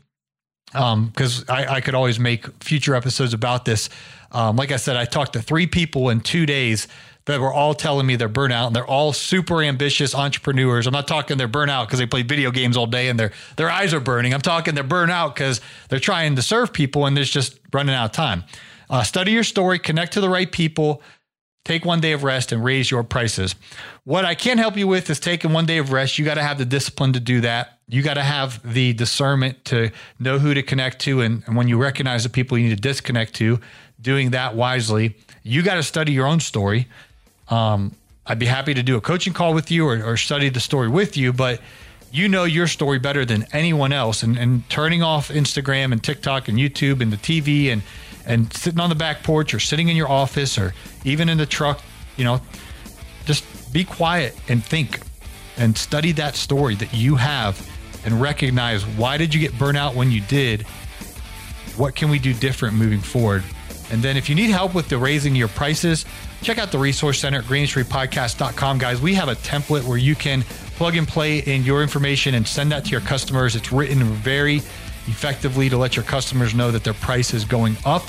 because 0.67 1.41
um, 1.41 1.55
I, 1.55 1.67
I, 1.67 1.81
could 1.83 1.95
always 1.95 2.19
make 2.19 2.47
future 2.63 2.95
episodes 2.95 3.35
about 3.35 3.67
this. 3.67 3.91
Um, 4.31 4.57
like 4.57 4.73
I 4.73 4.77
said, 4.77 4.97
I 4.97 5.05
talked 5.05 5.35
to 5.35 5.43
three 5.43 5.67
people 5.67 6.09
in 6.09 6.21
two 6.21 6.47
days 6.47 6.89
that 7.27 7.41
were 7.41 7.53
all 7.53 7.75
telling 7.75 8.07
me 8.07 8.17
they're 8.17 8.29
burnout 8.29 8.69
and 8.69 8.77
they're 8.77 8.87
all 8.87 9.13
super 9.13 9.63
ambitious 9.63 10.15
entrepreneurs. 10.15 10.87
I'm 10.87 10.95
not 10.95 11.07
talking 11.07 11.37
they're 11.37 11.47
burnout 11.47 11.87
because 11.87 11.99
they 11.99 12.07
play 12.07 12.23
video 12.23 12.51
games 12.51 12.77
all 12.77 12.87
day 12.87 13.09
and 13.09 13.21
their 13.21 13.33
their 13.57 13.71
eyes 13.71 13.93
are 13.93 14.01
burning. 14.01 14.33
I'm 14.33 14.41
talking 14.41 14.75
they're 14.75 14.83
burnout 14.83 15.35
because 15.35 15.61
they're 15.91 16.01
trying 16.01 16.37
to 16.37 16.43
serve 16.43 16.73
people 16.73 17.05
and 17.05 17.15
there's 17.15 17.31
just 17.31 17.61
running 17.73 17.95
out 17.95 18.07
of 18.07 18.13
time. 18.13 18.45
Uh, 18.93 19.03
study 19.03 19.33
your 19.33 19.43
story, 19.43 19.79
connect 19.79 20.13
to 20.13 20.21
the 20.21 20.29
right 20.29 20.53
people, 20.53 21.01
take 21.65 21.83
one 21.83 21.99
day 21.99 22.13
of 22.13 22.25
rest, 22.25 22.53
and 22.53 22.63
raise 22.63 22.91
your 22.91 23.03
prices. 23.03 23.55
What 24.05 24.27
I 24.27 24.35
can't 24.35 24.61
help 24.61 24.77
you 24.77 24.87
with 24.87 25.09
is 25.09 25.19
taking 25.19 25.55
one 25.55 25.65
day 25.65 25.79
of 25.79 25.93
rest. 25.93 26.19
You 26.19 26.27
got 26.27 26.35
to 26.35 26.43
have 26.43 26.59
the 26.59 26.67
discipline 26.67 27.15
to 27.15 27.21
do 27.21 27.41
that. 27.41 27.79
You 27.89 28.03
got 28.03 28.15
to 28.15 28.23
have 28.23 28.61
the 28.71 28.93
discernment 28.93 29.65
to 29.67 29.91
know 30.19 30.39
who 30.39 30.53
to 30.53 30.63
connect 30.63 31.01
to. 31.01 31.23
And, 31.23 31.43
and 31.47 31.57
when 31.57 31.69
you 31.69 31.79
recognize 31.79 32.23
the 32.23 32.29
people 32.29 32.59
you 32.59 32.69
need 32.69 32.77
to 32.77 32.81
disconnect 32.81 33.33
to, 33.37 33.61
doing 33.99 34.31
that 34.33 34.55
wisely. 34.55 35.17
You 35.43 35.63
got 35.63 35.77
to 35.77 35.83
study 35.83 36.13
your 36.13 36.27
own 36.27 36.41
story. 36.41 36.87
Um, 37.49 37.97
I'd 38.27 38.39
be 38.39 38.47
happy 38.47 38.75
to 38.75 38.83
do 38.83 38.97
a 38.97 39.01
coaching 39.01 39.33
call 39.33 39.55
with 39.55 39.71
you 39.71 39.87
or, 39.87 40.05
or, 40.05 40.17
study 40.17 40.49
the 40.49 40.61
story 40.61 40.89
with 40.89 41.17
you, 41.17 41.33
but 41.33 41.61
you 42.13 42.29
know 42.29 42.45
your 42.45 42.67
story 42.67 42.99
better 42.99 43.25
than 43.25 43.47
anyone 43.53 43.93
else. 43.93 44.23
And, 44.23 44.39
and 44.39 44.69
turning 44.69 45.03
off 45.03 45.29
Instagram 45.29 45.93
and 45.93 46.03
TikTok 46.03 46.49
and 46.49 46.59
YouTube 46.59 47.01
and 47.01 47.13
the 47.13 47.17
TV 47.17 47.73
and 47.73 47.83
and 48.27 48.53
sitting 48.53 48.81
on 48.81 48.89
the 48.89 48.95
back 48.95 49.23
porch 49.23 49.55
or 49.55 49.61
sitting 49.61 49.89
in 49.89 49.97
your 49.97 50.09
office 50.09 50.59
or 50.59 50.75
even 51.05 51.29
in 51.29 51.39
the 51.39 51.47
truck, 51.47 51.81
you 52.17 52.25
know, 52.25 52.41
just 53.25 53.73
be 53.73 53.85
quiet 53.85 54.37
and 54.49 54.65
think 54.65 55.01
and 55.57 55.77
study 55.77 56.13
that 56.13 56.35
story 56.35 56.75
that 56.77 56.93
you 56.93 57.17
have 57.17 57.69
and 58.05 58.21
recognize 58.21 58.85
why 58.87 59.17
did 59.17 59.35
you 59.35 59.41
get 59.41 59.57
burnt 59.59 59.77
out 59.77 59.95
when 59.95 60.11
you 60.11 60.21
did? 60.23 60.63
What 61.77 61.95
can 61.95 62.11
we 62.11 62.19
do 62.19 62.35
different 62.35 62.75
moving 62.75 63.01
forward? 63.01 63.45
And 63.91 64.03
then 64.03 64.17
if 64.17 64.29
you 64.29 64.35
need 64.35 64.51
help 64.51 64.75
with 64.75 64.89
the 64.89 64.97
raising 64.97 65.37
your 65.37 65.49
prices, 65.49 66.05
check 66.41 66.59
out 66.59 66.73
the 66.73 66.79
resource 66.79 67.19
center 67.21 67.39
at 67.39 67.45
greenindustrypodcast.com. 67.45 68.79
Guys, 68.79 69.01
we 69.01 69.15
have 69.15 69.29
a 69.29 69.35
template 69.35 69.85
where 69.85 69.99
you 69.99 70.15
can 70.15 70.43
plug 70.77 70.97
and 70.97 71.07
play 71.07 71.39
in 71.39 71.63
your 71.63 71.83
information 71.83 72.35
and 72.35 72.47
send 72.47 72.73
that 72.73 72.87
to 72.87 72.91
your 72.91 73.03
customers. 73.03 73.55
It's 73.55 73.71
written 73.71 74.03
very 74.03 74.63
effectively 75.07 75.69
to 75.69 75.77
let 75.77 75.97
your 75.97 76.05
customers 76.05 76.55
know 76.55 76.71
that 76.71 76.85
their 76.85 76.95
price 76.95 77.35
is 77.35 77.45
going 77.45 77.77
up. 77.85 78.03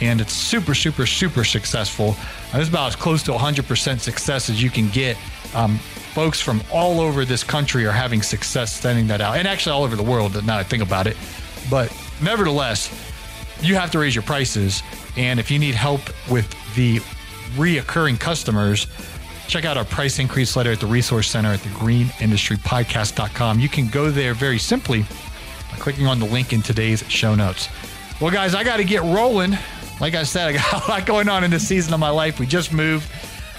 And 0.00 0.20
it's 0.20 0.32
super, 0.32 0.74
super, 0.74 1.04
super 1.04 1.44
successful. 1.44 2.16
It's 2.54 2.70
about 2.70 2.88
as 2.88 2.96
close 2.96 3.22
to 3.24 3.32
100% 3.32 4.00
success 4.00 4.48
as 4.48 4.62
you 4.62 4.70
can 4.70 4.88
get. 4.88 5.16
Um, 5.54 5.78
folks 6.14 6.40
from 6.40 6.62
all 6.72 7.00
over 7.00 7.24
this 7.24 7.44
country 7.44 7.86
are 7.86 7.92
having 7.92 8.22
success 8.22 8.74
sending 8.74 9.06
that 9.08 9.20
out, 9.20 9.36
and 9.36 9.46
actually 9.46 9.72
all 9.72 9.84
over 9.84 9.96
the 9.96 10.02
world. 10.02 10.44
Now 10.46 10.58
I 10.58 10.62
think 10.62 10.82
about 10.82 11.06
it, 11.06 11.16
but 11.68 11.94
nevertheless, 12.22 12.88
you 13.60 13.74
have 13.74 13.90
to 13.90 13.98
raise 13.98 14.14
your 14.14 14.22
prices. 14.22 14.82
And 15.16 15.38
if 15.38 15.50
you 15.50 15.58
need 15.58 15.74
help 15.74 16.00
with 16.30 16.48
the 16.74 16.98
reoccurring 17.56 18.18
customers, 18.18 18.86
check 19.48 19.64
out 19.64 19.76
our 19.76 19.84
price 19.84 20.18
increase 20.18 20.56
letter 20.56 20.72
at 20.72 20.80
the 20.80 20.86
resource 20.86 21.28
center 21.28 21.50
at 21.50 21.60
the 21.60 21.68
greenindustrypodcast.com. 21.70 23.60
You 23.60 23.68
can 23.68 23.88
go 23.88 24.10
there 24.10 24.34
very 24.34 24.58
simply 24.58 25.04
by 25.70 25.76
clicking 25.78 26.06
on 26.06 26.18
the 26.18 26.26
link 26.26 26.52
in 26.52 26.62
today's 26.62 27.02
show 27.08 27.34
notes. 27.34 27.68
Well, 28.20 28.30
guys, 28.30 28.54
I 28.54 28.64
got 28.64 28.78
to 28.78 28.84
get 28.84 29.02
rolling. 29.02 29.56
Like 30.00 30.14
I 30.14 30.22
said, 30.22 30.48
I 30.48 30.52
got 30.52 30.84
a 30.88 30.90
lot 30.90 31.06
going 31.06 31.28
on 31.28 31.44
in 31.44 31.50
this 31.50 31.66
season 31.66 31.94
of 31.94 32.00
my 32.00 32.10
life. 32.10 32.38
We 32.38 32.46
just 32.46 32.72
moved 32.72 33.10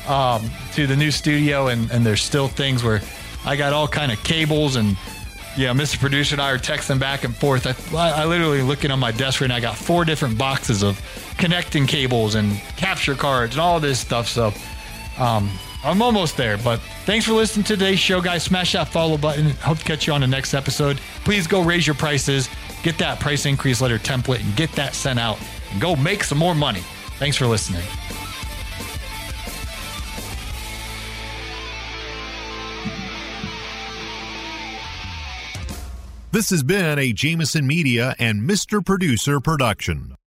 um, 0.08 0.50
to 0.74 0.88
the 0.88 0.96
new 0.96 1.12
studio, 1.12 1.68
and, 1.68 1.90
and 1.92 2.06
there's 2.06 2.24
still 2.24 2.48
things 2.48 2.84
where 2.84 3.02
I 3.46 3.56
got 3.56 3.74
all 3.74 3.88
kind 3.88 4.12
of 4.12 4.24
cables 4.24 4.76
and 4.76 4.98
yeah, 5.58 5.74
Mr. 5.74 6.00
Producer 6.00 6.36
and 6.36 6.42
I 6.42 6.52
are 6.52 6.58
texting 6.58 7.00
back 7.00 7.26
and 7.26 7.36
forth. 7.36 7.68
I, 7.94 8.22
I 8.22 8.26
literally 8.26 8.62
looking 8.62 8.90
on 8.90 9.00
my 9.00 9.12
desk 9.12 9.42
right 9.42 9.48
now. 9.48 9.56
I 9.56 9.60
got 9.60 9.76
four 9.76 10.06
different 10.06 10.38
boxes 10.38 10.82
of 10.82 11.02
connecting 11.38 11.88
cables 11.88 12.36
and 12.36 12.56
capture 12.78 13.16
cards 13.16 13.56
and 13.56 13.62
all 13.62 13.80
this 13.80 14.00
stuff. 14.00 14.28
So 14.30 14.54
um, 15.18 15.52
I'm 15.84 16.02
almost 16.02 16.38
there. 16.38 16.58
But 16.58 16.80
thanks 17.06 17.26
for 17.26 17.34
listening 17.34 17.64
to 17.66 17.76
today's 17.76 18.00
show, 18.00 18.22
guys. 18.22 18.44
Smash 18.44 18.74
that 18.74 18.90
follow 18.90 19.18
button. 19.18 19.50
Hope 19.52 19.80
to 19.80 19.84
catch 19.84 20.08
you 20.08 20.14
on 20.14 20.22
the 20.22 20.28
next 20.28 20.54
episode. 20.54 21.00
Please 21.24 21.48
go 21.48 21.62
raise 21.62 21.88
your 21.88 21.96
prices, 21.96 22.50
get 22.84 22.98
that 23.00 23.20
price 23.20 23.46
increase 23.46 23.82
letter 23.82 23.98
template, 23.98 24.42
and 24.42 24.56
get 24.56 24.72
that 24.74 24.94
sent 24.94 25.20
out, 25.20 25.40
and 25.72 25.82
go 25.82 25.96
make 25.96 26.24
some 26.24 26.38
more 26.38 26.56
money. 26.56 26.82
Thanks 27.18 27.38
for 27.38 27.48
listening. 27.48 27.84
This 36.32 36.50
has 36.50 36.64
been 36.64 36.98
a 36.98 37.12
Jameson 37.12 37.68
Media 37.68 38.16
and 38.18 38.50
Mr. 38.50 38.86
Producer 38.86 39.42
production. 39.42 40.16